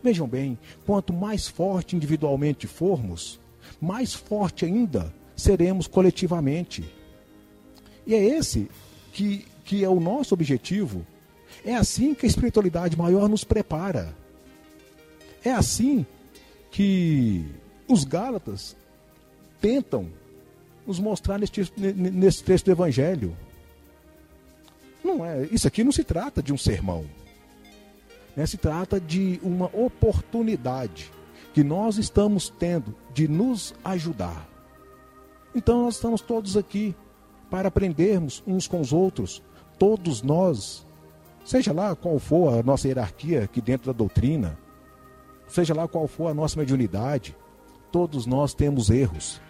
Vejam 0.03 0.27
bem, 0.27 0.59
quanto 0.85 1.13
mais 1.13 1.49
forte 1.49 1.97
individualmente 1.97 2.67
formos, 2.67 3.41
mais 3.81 4.13
forte 4.15 4.65
ainda 4.65 5.13
seremos 5.37 5.87
coletivamente. 5.87 6.85
E 8.07 8.15
é 8.15 8.23
esse 8.23 8.69
que, 9.13 9.47
que 9.65 9.85
é 9.85 9.89
o 9.89 10.01
nosso 10.01 10.35
objetivo. 10.35 11.07
É 11.65 11.75
assim 11.75 12.15
que 12.15 12.27
a 12.27 12.29
espiritualidade 12.29 12.97
maior 12.97 13.29
nos 13.29 13.45
prepara. 13.45 14.15
É 15.45 15.53
assim 15.53 16.05
que 16.71 17.45
os 17.89 18.05
Gálatas 18.05 18.77
tentam 19.61 20.09
nos 20.87 20.99
mostrar 20.99 21.39
nesse, 21.39 21.53
nesse 21.77 22.45
texto 22.45 22.67
do 22.67 22.73
Evangelho. 22.73 23.37
Não 25.03 25.25
é, 25.25 25.47
isso 25.51 25.67
aqui 25.67 25.85
não 25.85 25.93
se 25.93 26.05
trata 26.05 26.43
de 26.43 26.53
um 26.53 26.59
sermão. 26.59 27.05
Né? 28.37 28.47
Se 28.47 28.57
trata 28.57 29.01
de 29.01 29.39
uma 29.43 29.67
oportunidade 29.67 31.11
que 31.53 31.63
nós 31.63 31.99
estamos 31.99 32.49
tendo 32.49 32.95
de 33.13 33.29
nos 33.29 33.75
ajudar. 33.85 34.49
Então 35.55 35.83
nós 35.83 35.95
estamos 35.95 36.21
todos 36.21 36.57
aqui 36.57 36.95
para 37.49 37.69
aprendermos 37.69 38.43
uns 38.47 38.67
com 38.67 38.81
os 38.81 38.93
outros, 38.93 39.41
todos 39.79 40.23
nós, 40.23 40.85
seja 41.45 41.73
lá 41.73 41.95
qual 41.95 42.19
for 42.19 42.59
a 42.59 42.63
nossa 42.63 42.89
hierarquia 42.89 43.45
aqui 43.45 43.61
dentro 43.61 43.93
da 43.93 43.97
doutrina, 43.97 44.59
seja 45.47 45.73
lá 45.73 45.87
qual 45.87 46.09
for 46.09 46.27
a 46.27 46.35
nossa 46.35 46.59
mediunidade, 46.59 47.37
todos 47.95 48.27
nós 48.27 48.53
temos 48.53 48.91
erros. 48.91 49.41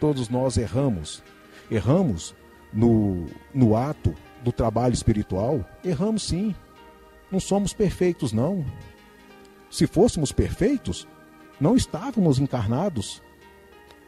Todos 0.00 0.30
nós 0.30 0.56
erramos. 0.56 1.22
Erramos 1.70 2.34
no, 2.72 3.26
no 3.52 3.76
ato 3.76 4.14
do 4.42 4.50
trabalho 4.50 4.94
espiritual? 4.94 5.62
Erramos 5.84 6.22
sim. 6.22 6.54
Não 7.30 7.38
somos 7.38 7.74
perfeitos, 7.74 8.32
não. 8.32 8.64
Se 9.70 9.86
fôssemos 9.86 10.32
perfeitos, 10.32 11.06
não 11.60 11.76
estávamos 11.76 12.38
encarnados. 12.38 13.20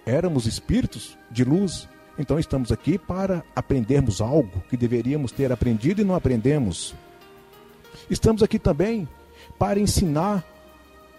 Éramos 0.07 0.46
espíritos 0.46 1.18
de 1.31 1.44
luz. 1.44 1.87
Então 2.18 2.38
estamos 2.38 2.72
aqui 2.72 2.96
para 2.96 3.44
aprendermos 3.55 4.22
algo 4.22 4.62
que 4.70 4.76
deveríamos 4.78 5.33
ter 5.33 5.52
aprendido 5.52 6.00
e 6.00 6.05
não 6.05 6.14
aprendemos. 6.14 6.94
Estamos 8.09 8.42
aqui 8.42 8.59
também 8.59 9.07
para 9.59 9.78
ensinar, 9.78 10.42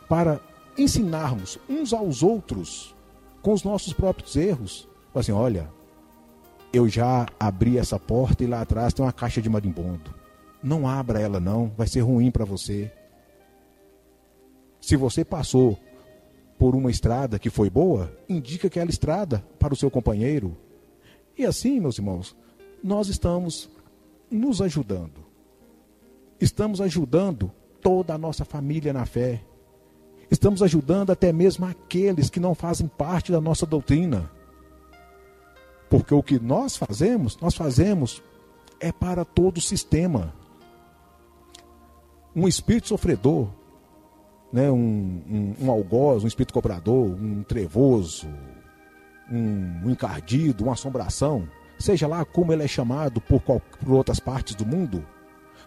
para 0.09 0.41
ensinarmos 0.77 1.59
uns 1.69 1.93
aos 1.93 2.23
outros 2.23 2.95
com 3.41 3.53
os 3.53 3.63
nossos 3.63 3.93
próprios 3.93 4.35
erros. 4.35 4.87
Assim, 5.13 5.31
olha, 5.31 5.69
eu 6.71 6.89
já 6.89 7.27
abri 7.39 7.77
essa 7.77 7.99
porta 7.99 8.43
e 8.43 8.47
lá 8.47 8.61
atrás 8.61 8.93
tem 8.93 9.05
uma 9.05 9.13
caixa 9.13 9.41
de 9.41 9.49
marimbondo. 9.49 10.13
Não 10.61 10.87
abra 10.87 11.19
ela 11.19 11.39
não, 11.39 11.71
vai 11.77 11.87
ser 11.87 12.01
ruim 12.01 12.31
para 12.31 12.45
você. 12.45 12.91
Se 14.81 14.95
você 14.95 15.23
passou 15.23 15.77
por 16.57 16.75
uma 16.75 16.89
estrada 16.89 17.37
que 17.37 17.49
foi 17.49 17.69
boa, 17.69 18.11
indica 18.27 18.67
aquela 18.67 18.89
estrada 18.89 19.45
para 19.59 19.73
o 19.73 19.77
seu 19.77 19.91
companheiro. 19.91 20.57
E 21.37 21.45
assim, 21.45 21.79
meus 21.79 21.97
irmãos, 21.97 22.35
nós 22.83 23.07
estamos 23.07 23.69
nos 24.31 24.61
ajudando. 24.61 25.23
Estamos 26.39 26.81
ajudando 26.81 27.51
toda 27.81 28.13
a 28.13 28.17
nossa 28.17 28.43
família 28.43 28.91
na 28.91 29.05
fé. 29.05 29.41
Estamos 30.33 30.63
ajudando 30.63 31.11
até 31.11 31.31
mesmo 31.31 31.63
aqueles 31.63 32.27
que 32.27 32.39
não 32.39 32.55
fazem 32.55 32.87
parte 32.87 33.31
da 33.31 33.39
nossa 33.39 33.67
doutrina. 33.67 34.31
Porque 35.87 36.11
o 36.11 36.23
que 36.23 36.39
nós 36.39 36.75
fazemos, 36.75 37.37
nós 37.39 37.53
fazemos 37.53 38.19
é 38.79 38.91
para 38.91 39.23
todo 39.23 39.57
o 39.57 39.61
sistema. 39.61 40.33
Um 42.35 42.47
espírito 42.47 42.87
sofredor, 42.87 43.47
né, 44.51 44.71
um, 44.71 45.21
um, 45.29 45.55
um 45.65 45.69
algoz, 45.69 46.23
um 46.23 46.27
espírito 46.27 46.51
cobrador, 46.51 47.11
um 47.11 47.43
trevoso, 47.43 48.27
um, 49.31 49.85
um 49.85 49.89
encardido, 49.91 50.63
uma 50.63 50.73
assombração, 50.73 51.47
seja 51.77 52.07
lá 52.07 52.25
como 52.25 52.51
ele 52.51 52.63
é 52.63 52.67
chamado 52.67 53.21
por, 53.21 53.39
qual, 53.39 53.59
por 53.59 53.91
outras 53.91 54.19
partes 54.19 54.55
do 54.55 54.65
mundo, 54.65 55.05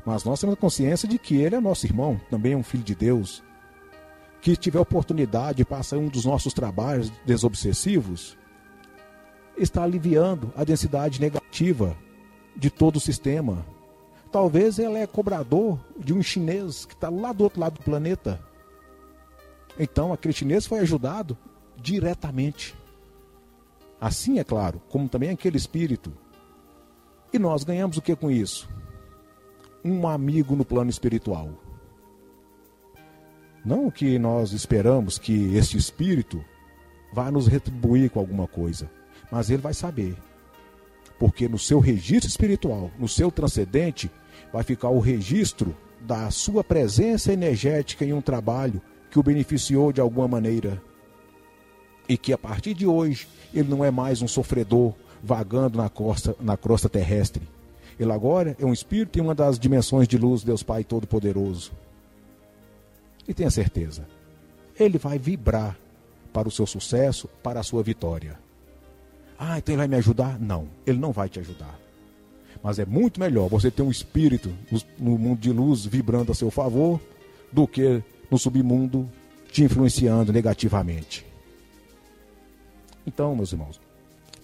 mas 0.05 0.25
nós 0.25 0.41
temos 0.41 0.57
a 0.57 0.61
consciência 0.61 1.09
de 1.09 1.21
que 1.21 1.37
ele 1.37 1.55
é 1.55 1.61
nosso 1.61 1.87
irmão, 1.87 2.21
também 2.29 2.55
é 2.55 2.57
um 2.57 2.65
filho 2.65 2.83
de 2.83 2.97
Deus, 2.97 3.46
que 4.41 4.57
tiver 4.57 4.79
oportunidade 4.79 5.59
de 5.59 5.65
passar 5.65 5.99
um 5.99 6.09
dos 6.09 6.25
nossos 6.25 6.53
trabalhos 6.53 7.11
desobsessivos, 7.25 8.37
está 9.57 9.83
aliviando 9.83 10.53
a 10.57 10.65
densidade 10.65 11.21
negativa 11.21 11.97
de 12.55 12.71
todo 12.71 12.97
o 12.97 13.01
sistema. 13.01 13.65
Talvez 14.31 14.79
ela 14.79 14.99
é 14.99 15.07
cobrador 15.07 15.79
de 15.99 16.13
um 16.13 16.23
chinês 16.23 16.85
que 16.85 16.95
está 16.95 17.09
lá 17.09 17.33
do 17.33 17.45
outro 17.45 17.61
lado 17.61 17.75
do 17.75 17.83
planeta. 17.83 18.41
Então 19.79 20.13
aquele 20.13 20.35
chinês 20.35 20.67
foi 20.67 20.81
ajudado 20.81 21.37
diretamente. 21.77 22.75
Assim 24.01 24.39
é 24.39 24.45
claro, 24.45 24.81
como 24.89 25.09
também 25.09 25.31
aquele 25.31 25.57
espírito. 25.57 26.13
E 27.33 27.39
nós 27.39 27.65
ganhamos 27.65 27.97
o 27.97 28.03
que 28.03 28.15
com 28.15 28.31
isso? 28.31 28.69
Um 29.85 30.07
amigo 30.07 30.55
no 30.55 30.65
plano 30.65 30.91
espiritual. 30.91 31.51
Não 33.67 33.91
que 33.91 34.17
nós 34.17 34.53
esperamos 34.53 35.19
que 35.19 35.57
este 35.57 35.77
espírito 35.77 36.41
vá 37.13 37.33
nos 37.33 37.49
retribuir 37.49 38.09
com 38.11 38.21
alguma 38.21 38.47
coisa, 38.47 38.89
mas 39.29 39.51
ele 39.51 39.61
vai 39.61 39.75
saber. 39.75 40.15
Porque 41.19 41.49
no 41.49 41.59
seu 41.59 41.81
registro 41.81 42.29
espiritual, 42.31 42.93
no 42.97 43.09
seu 43.09 43.29
transcendente, 43.29 44.09
vai 44.53 44.63
ficar 44.63 44.91
o 44.91 45.01
registro 45.01 45.75
da 46.01 46.31
sua 46.31 46.63
presença 46.63 47.33
energética 47.33 48.05
em 48.05 48.13
um 48.13 48.21
trabalho 48.21 48.81
que 49.11 49.19
o 49.19 49.23
beneficiou 49.23 49.93
de 49.93 50.01
alguma 50.01 50.29
maneira. 50.29 50.81
E 52.09 52.17
que 52.17 52.33
a 52.33 52.39
partir 52.39 52.73
de 52.73 52.87
hoje 52.87 53.27
ele 53.53 53.69
não 53.69 53.85
é 53.85 53.91
mais 53.91 54.23
um 54.23 54.29
sofredor 54.29 54.95
vagando 55.21 55.77
na 55.77 55.89
costa, 55.89 56.37
na 56.39 56.57
crosta 56.57 56.89
terrestre. 56.89 57.43
Ele 57.99 58.13
agora 58.13 58.57
é 58.61 58.65
um 58.65 58.73
espírito 58.73 59.19
em 59.19 59.23
uma 59.23 59.35
das 59.35 59.59
dimensões 59.59 60.07
de 60.07 60.17
luz, 60.17 60.45
Deus 60.45 60.63
Pai 60.63 60.85
Todo-Poderoso. 60.85 61.73
E 63.29 63.35
tenha 63.35 63.51
certeza, 63.51 64.07
ele 64.79 64.99
vai 64.99 65.19
vibrar 65.19 65.77
para 66.33 66.49
o 66.49 66.51
seu 66.51 66.67
sucesso, 66.67 67.29
para 67.43 67.61
a 67.61 67.63
sua 67.63 67.83
vitória. 67.83 68.39
Ah, 69.39 69.59
então 69.59 69.73
ele 69.73 69.79
vai 69.79 69.89
me 69.89 69.97
ajudar? 69.97 70.39
Não, 70.39 70.69
ele 70.87 70.99
não 70.99 71.13
vai 71.13 71.29
te 71.29 71.41
ajudar. 71.41 71.79
Mas 72.63 72.79
é 72.79 72.87
muito 72.87 73.21
melhor 73.21 73.49
você 73.49 73.71
ter 73.71 73.83
um 73.83 73.91
espírito 73.91 74.53
no 74.99 75.19
mundo 75.19 75.41
de 75.41 75.53
luz 75.53 75.85
vibrando 75.85 76.33
a 76.33 76.35
seu 76.35 76.51
favor 76.51 77.01
do 77.53 77.67
que 77.67 78.03
no 78.31 78.39
submundo 78.39 79.09
te 79.51 79.63
influenciando 79.63 80.33
negativamente. 80.33 81.25
Então, 83.07 83.37
meus 83.37 83.53
irmãos, 83.53 83.81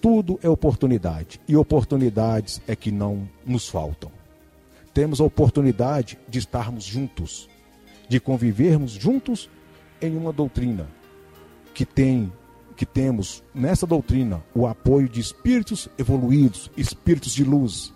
tudo 0.00 0.38
é 0.42 0.48
oportunidade 0.48 1.40
e 1.48 1.56
oportunidades 1.56 2.60
é 2.66 2.76
que 2.76 2.90
não 2.90 3.28
nos 3.44 3.68
faltam. 3.68 4.10
Temos 4.94 5.20
a 5.20 5.24
oportunidade 5.24 6.18
de 6.28 6.38
estarmos 6.38 6.84
juntos, 6.84 7.48
de 8.08 8.20
convivermos 8.20 8.92
juntos 8.92 9.48
em 10.00 10.16
uma 10.16 10.32
doutrina 10.32 10.88
que 11.74 11.84
tem 11.84 12.32
que 12.76 12.86
temos 12.86 13.44
nessa 13.54 13.86
doutrina 13.86 14.42
o 14.54 14.66
apoio 14.66 15.08
de 15.08 15.20
espíritos 15.20 15.88
evoluídos, 15.96 16.70
espíritos 16.76 17.32
de 17.32 17.44
luz. 17.44 17.92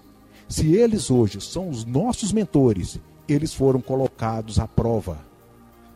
Se 0.48 0.74
eles 0.74 1.10
hoje 1.10 1.40
são 1.40 1.68
os 1.68 1.84
nossos 1.84 2.32
mentores, 2.32 3.00
eles 3.28 3.52
foram 3.52 3.80
colocados 3.80 4.60
à 4.60 4.68
prova 4.68 5.18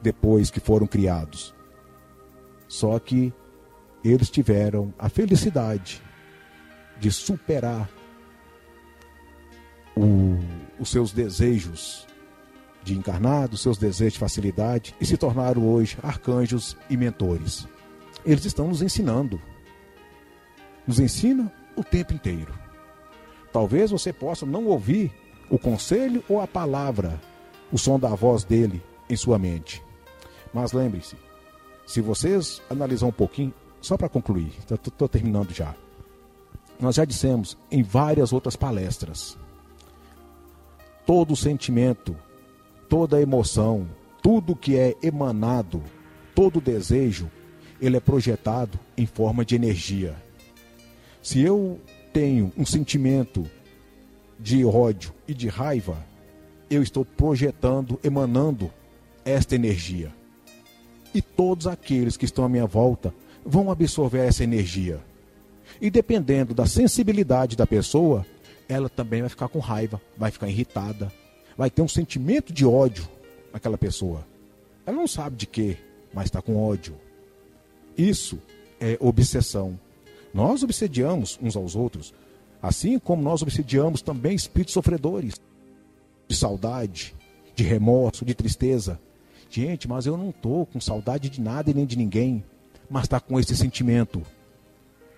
depois 0.02 0.50
que 0.50 0.58
foram 0.58 0.86
criados. 0.86 1.54
Só 2.66 2.98
que 2.98 3.32
eles 4.02 4.30
tiveram 4.30 4.92
a 4.98 5.08
felicidade 5.08 6.02
de 6.98 7.10
superar 7.12 7.88
o, 9.96 10.38
os 10.78 10.88
seus 10.90 11.12
desejos 11.12 12.06
de 12.82 12.96
encarnados, 12.96 13.60
seus 13.60 13.78
desejos 13.78 14.14
de 14.14 14.18
facilidade 14.18 14.94
e 15.00 15.06
se 15.06 15.16
tornaram 15.16 15.66
hoje 15.68 15.98
arcanjos 16.02 16.76
e 16.88 16.96
mentores. 16.96 17.66
Eles 18.24 18.44
estão 18.44 18.68
nos 18.68 18.82
ensinando. 18.82 19.40
Nos 20.86 20.98
ensina 20.98 21.52
o 21.76 21.84
tempo 21.84 22.12
inteiro. 22.12 22.52
Talvez 23.52 23.90
você 23.90 24.12
possa 24.12 24.46
não 24.46 24.66
ouvir 24.66 25.12
o 25.48 25.58
conselho 25.58 26.22
ou 26.28 26.40
a 26.40 26.46
palavra, 26.46 27.20
o 27.72 27.78
som 27.78 27.98
da 27.98 28.14
voz 28.14 28.44
dele 28.44 28.82
em 29.08 29.16
sua 29.16 29.38
mente. 29.38 29.82
Mas 30.52 30.72
lembre-se, 30.72 31.16
se 31.86 32.00
vocês 32.00 32.62
analisar 32.70 33.06
um 33.06 33.12
pouquinho, 33.12 33.52
só 33.80 33.96
para 33.96 34.08
concluir, 34.08 34.52
estou 34.70 35.08
terminando 35.08 35.52
já. 35.52 35.74
Nós 36.78 36.96
já 36.96 37.04
dissemos 37.04 37.58
em 37.70 37.82
várias 37.82 38.32
outras 38.32 38.56
palestras, 38.56 39.36
todo 41.04 41.36
sentimento, 41.36 42.16
toda 42.90 43.22
emoção, 43.22 43.88
tudo 44.20 44.57
que 44.57 44.76
é 44.76 44.96
emanado, 45.00 45.81
todo 46.35 46.61
desejo, 46.61 47.31
ele 47.81 47.96
é 47.96 48.00
projetado 48.00 48.79
em 48.98 49.07
forma 49.07 49.44
de 49.44 49.55
energia. 49.55 50.16
Se 51.22 51.40
eu 51.40 51.81
tenho 52.12 52.53
um 52.59 52.66
sentimento 52.66 53.46
de 54.40 54.64
ódio 54.64 55.14
e 55.29 55.33
de 55.33 55.46
raiva, 55.46 56.05
eu 56.68 56.83
estou 56.83 57.05
projetando, 57.05 57.98
emanando 58.03 58.70
esta 59.24 59.55
energia. 59.55 60.12
E 61.14 61.22
todos 61.22 61.68
aqueles 61.68 62.16
que 62.16 62.24
estão 62.24 62.44
à 62.44 62.48
minha 62.48 62.66
volta 62.66 63.14
vão 63.46 63.70
absorver 63.70 64.26
essa 64.26 64.42
energia. 64.42 65.00
E 65.81 65.90
dependendo 65.90 66.53
da 66.55 66.66
sensibilidade 66.66 67.57
da 67.57 67.66
pessoa, 67.66 68.26
ela 68.68 68.88
também 68.88 69.20
vai 69.20 69.31
ficar 69.31 69.48
com 69.48 69.61
raiva, 69.61 70.00
vai 70.16 70.33
ficar 70.33 70.48
irritada, 70.48 71.12
vai 71.60 71.68
ter 71.68 71.82
um 71.82 71.88
sentimento 71.88 72.54
de 72.54 72.64
ódio 72.64 73.06
naquela 73.52 73.76
pessoa. 73.76 74.26
Ela 74.86 74.96
não 74.96 75.06
sabe 75.06 75.36
de 75.36 75.46
quê, 75.46 75.76
mas 76.10 76.24
está 76.24 76.40
com 76.40 76.56
ódio. 76.56 76.96
Isso 77.98 78.40
é 78.80 78.96
obsessão. 78.98 79.78
Nós 80.32 80.62
obsediamos 80.62 81.38
uns 81.42 81.56
aos 81.56 81.76
outros, 81.76 82.14
assim 82.62 82.98
como 82.98 83.22
nós 83.22 83.42
obsediamos 83.42 84.00
também 84.00 84.34
espíritos 84.34 84.72
sofredores 84.72 85.34
de 86.26 86.34
saudade, 86.34 87.14
de 87.54 87.62
remorso, 87.62 88.24
de 88.24 88.34
tristeza. 88.34 88.98
Gente, 89.50 89.86
mas 89.86 90.06
eu 90.06 90.16
não 90.16 90.30
estou 90.30 90.64
com 90.64 90.80
saudade 90.80 91.28
de 91.28 91.42
nada 91.42 91.70
e 91.70 91.74
nem 91.74 91.84
de 91.84 91.98
ninguém, 91.98 92.42
mas 92.88 93.02
está 93.02 93.20
com 93.20 93.38
esse 93.38 93.54
sentimento. 93.54 94.22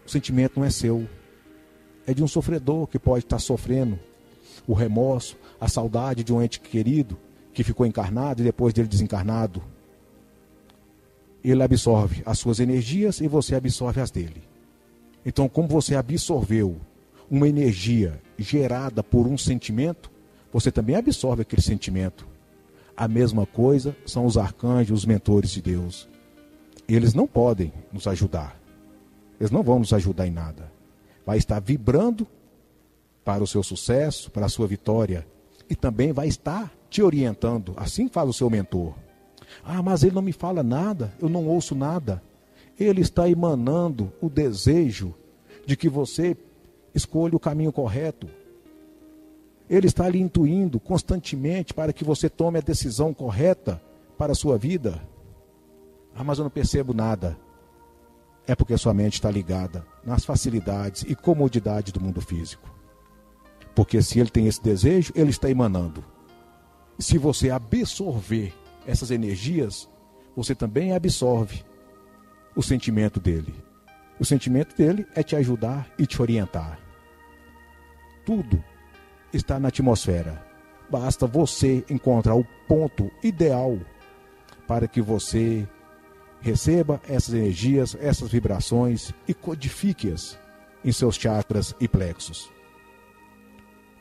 O 0.04 0.10
sentimento 0.10 0.58
não 0.58 0.66
é 0.66 0.70
seu, 0.70 1.08
é 2.04 2.12
de 2.12 2.20
um 2.20 2.26
sofredor 2.26 2.88
que 2.88 2.98
pode 2.98 3.26
estar 3.26 3.36
tá 3.36 3.40
sofrendo 3.40 3.96
o 4.66 4.74
remorso, 4.74 5.36
a 5.60 5.68
saudade 5.68 6.24
de 6.24 6.32
um 6.32 6.42
ente 6.42 6.60
querido 6.60 7.18
que 7.52 7.64
ficou 7.64 7.86
encarnado 7.86 8.40
e 8.40 8.44
depois 8.44 8.72
dele 8.72 8.88
desencarnado. 8.88 9.62
Ele 11.44 11.62
absorve 11.62 12.22
as 12.24 12.38
suas 12.38 12.60
energias 12.60 13.20
e 13.20 13.28
você 13.28 13.54
absorve 13.54 14.00
as 14.00 14.10
dele. 14.10 14.42
Então, 15.24 15.48
como 15.48 15.68
você 15.68 15.94
absorveu 15.94 16.76
uma 17.30 17.48
energia 17.48 18.20
gerada 18.38 19.02
por 19.02 19.26
um 19.26 19.36
sentimento, 19.38 20.10
você 20.52 20.70
também 20.70 20.96
absorve 20.96 21.42
aquele 21.42 21.62
sentimento. 21.62 22.26
A 22.96 23.08
mesma 23.08 23.46
coisa 23.46 23.96
são 24.04 24.26
os 24.26 24.36
arcanjos, 24.36 25.00
os 25.00 25.06
mentores 25.06 25.50
de 25.50 25.62
Deus. 25.62 26.08
Eles 26.86 27.14
não 27.14 27.26
podem 27.26 27.72
nos 27.92 28.06
ajudar. 28.06 28.60
Eles 29.40 29.50
não 29.50 29.62
vão 29.62 29.78
nos 29.78 29.92
ajudar 29.92 30.26
em 30.26 30.30
nada. 30.30 30.70
Vai 31.24 31.38
estar 31.38 31.60
vibrando 31.60 32.26
para 33.24 33.42
o 33.42 33.46
seu 33.46 33.62
sucesso, 33.62 34.30
para 34.30 34.46
a 34.46 34.48
sua 34.48 34.66
vitória. 34.66 35.26
E 35.68 35.74
também 35.74 36.12
vai 36.12 36.28
estar 36.28 36.72
te 36.90 37.02
orientando. 37.02 37.74
Assim 37.76 38.08
fala 38.08 38.30
o 38.30 38.34
seu 38.34 38.50
mentor. 38.50 38.94
Ah, 39.64 39.82
mas 39.82 40.02
ele 40.02 40.14
não 40.14 40.22
me 40.22 40.32
fala 40.32 40.62
nada, 40.62 41.12
eu 41.20 41.28
não 41.28 41.46
ouço 41.46 41.74
nada. 41.74 42.22
Ele 42.78 43.00
está 43.00 43.28
emanando 43.28 44.12
o 44.20 44.28
desejo 44.28 45.14
de 45.66 45.76
que 45.76 45.88
você 45.88 46.36
escolha 46.94 47.36
o 47.36 47.40
caminho 47.40 47.72
correto. 47.72 48.28
Ele 49.68 49.86
está 49.86 50.08
lhe 50.08 50.20
intuindo 50.20 50.80
constantemente 50.80 51.72
para 51.72 51.92
que 51.92 52.04
você 52.04 52.28
tome 52.28 52.58
a 52.58 52.62
decisão 52.62 53.14
correta 53.14 53.80
para 54.18 54.32
a 54.32 54.34
sua 54.34 54.58
vida. 54.58 55.00
Ah, 56.14 56.24
mas 56.24 56.38
eu 56.38 56.44
não 56.44 56.50
percebo 56.50 56.92
nada. 56.92 57.38
É 58.46 58.54
porque 58.54 58.76
sua 58.76 58.92
mente 58.92 59.14
está 59.14 59.30
ligada 59.30 59.86
nas 60.04 60.24
facilidades 60.24 61.04
e 61.08 61.14
comodidades 61.14 61.92
do 61.92 62.00
mundo 62.00 62.20
físico. 62.20 62.81
Porque 63.74 64.02
se 64.02 64.20
ele 64.20 64.30
tem 64.30 64.46
esse 64.46 64.62
desejo, 64.62 65.12
ele 65.14 65.30
está 65.30 65.50
emanando. 65.50 66.04
Se 66.98 67.18
você 67.18 67.50
absorver 67.50 68.52
essas 68.86 69.10
energias, 69.10 69.88
você 70.36 70.54
também 70.54 70.94
absorve 70.94 71.64
o 72.54 72.62
sentimento 72.62 73.18
dele. 73.18 73.54
O 74.18 74.24
sentimento 74.24 74.76
dele 74.76 75.06
é 75.14 75.22
te 75.22 75.34
ajudar 75.36 75.90
e 75.98 76.06
te 76.06 76.20
orientar. 76.20 76.78
Tudo 78.24 78.62
está 79.32 79.58
na 79.58 79.68
atmosfera. 79.68 80.44
Basta 80.90 81.26
você 81.26 81.84
encontrar 81.88 82.34
o 82.34 82.46
ponto 82.68 83.10
ideal 83.22 83.78
para 84.66 84.86
que 84.86 85.00
você 85.00 85.66
receba 86.40 87.00
essas 87.08 87.34
energias, 87.34 87.96
essas 88.00 88.30
vibrações 88.30 89.12
e 89.26 89.32
codifique-as 89.32 90.38
em 90.84 90.92
seus 90.92 91.16
chakras 91.16 91.74
e 91.80 91.88
plexos. 91.88 92.50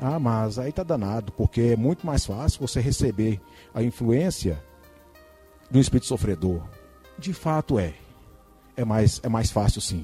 Ah, 0.04 0.18
mas 0.18 0.58
aí 0.58 0.72
tá 0.72 0.82
danado, 0.82 1.32
porque 1.32 1.62
é 1.62 1.76
muito 1.76 2.08
mais 2.08 2.26
fácil 2.26 2.60
você 2.60 2.82
receber 2.82 3.40
a 3.72 3.84
influência 3.84 4.60
do 5.70 5.80
espírito 5.80 6.08
sofredor. 6.08 6.64
De 7.20 7.34
fato 7.34 7.78
é. 7.78 7.94
É 8.76 8.84
mais, 8.84 9.22
é 9.22 9.30
mais 9.30 9.52
fácil 9.52 9.80
sim. 9.80 10.04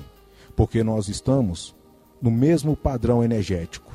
Porque 0.55 0.83
nós 0.83 1.07
estamos 1.07 1.75
no 2.21 2.29
mesmo 2.29 2.77
padrão 2.77 3.23
energético, 3.23 3.91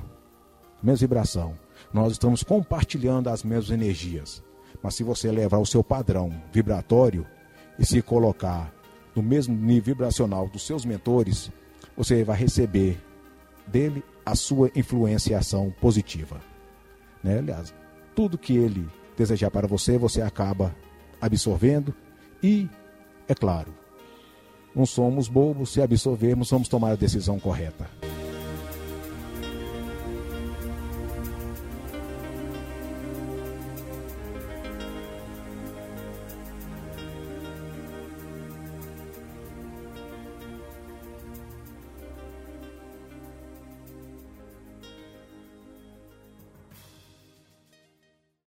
mesma 0.83 1.07
vibração. 1.07 1.55
Nós 1.93 2.13
estamos 2.13 2.43
compartilhando 2.43 3.29
as 3.29 3.45
mesmas 3.45 3.71
energias. 3.71 4.43
Mas 4.83 4.97
se 4.97 5.05
você 5.05 5.31
levar 5.31 5.59
o 5.59 5.67
seu 5.67 5.85
padrão 5.85 6.33
vibratório 6.53 7.25
e 7.79 7.87
se 7.87 8.03
colocar 8.03 8.75
no 9.15 9.23
mesmo 9.23 9.55
nível 9.55 9.95
vibracional 9.95 10.49
dos 10.49 10.67
seus 10.67 10.85
mentores, 10.85 11.53
você 11.97 12.25
vai 12.25 12.37
receber 12.37 13.01
dele 13.69 14.03
a 14.25 14.35
sua 14.35 14.71
influência 14.75 15.33
e 15.33 15.35
ação 15.35 15.75
positiva. 15.81 16.41
Né? 17.23 17.39
Aliás, 17.39 17.75
tudo 18.15 18.39
que 18.39 18.57
ele 18.57 18.89
desejar 19.17 19.51
para 19.51 19.67
você, 19.67 19.99
você 19.99 20.23
acaba 20.23 20.75
absorvendo 21.21 21.95
e, 22.43 22.69
é 23.29 23.35
claro, 23.35 23.73
não 24.75 24.87
somos 24.87 25.29
bobos, 25.29 25.71
se 25.71 25.83
absorvermos, 25.83 26.51
vamos 26.51 26.69
tomar 26.69 26.93
a 26.93 26.97
decisão 26.97 27.39
correta. 27.39 27.89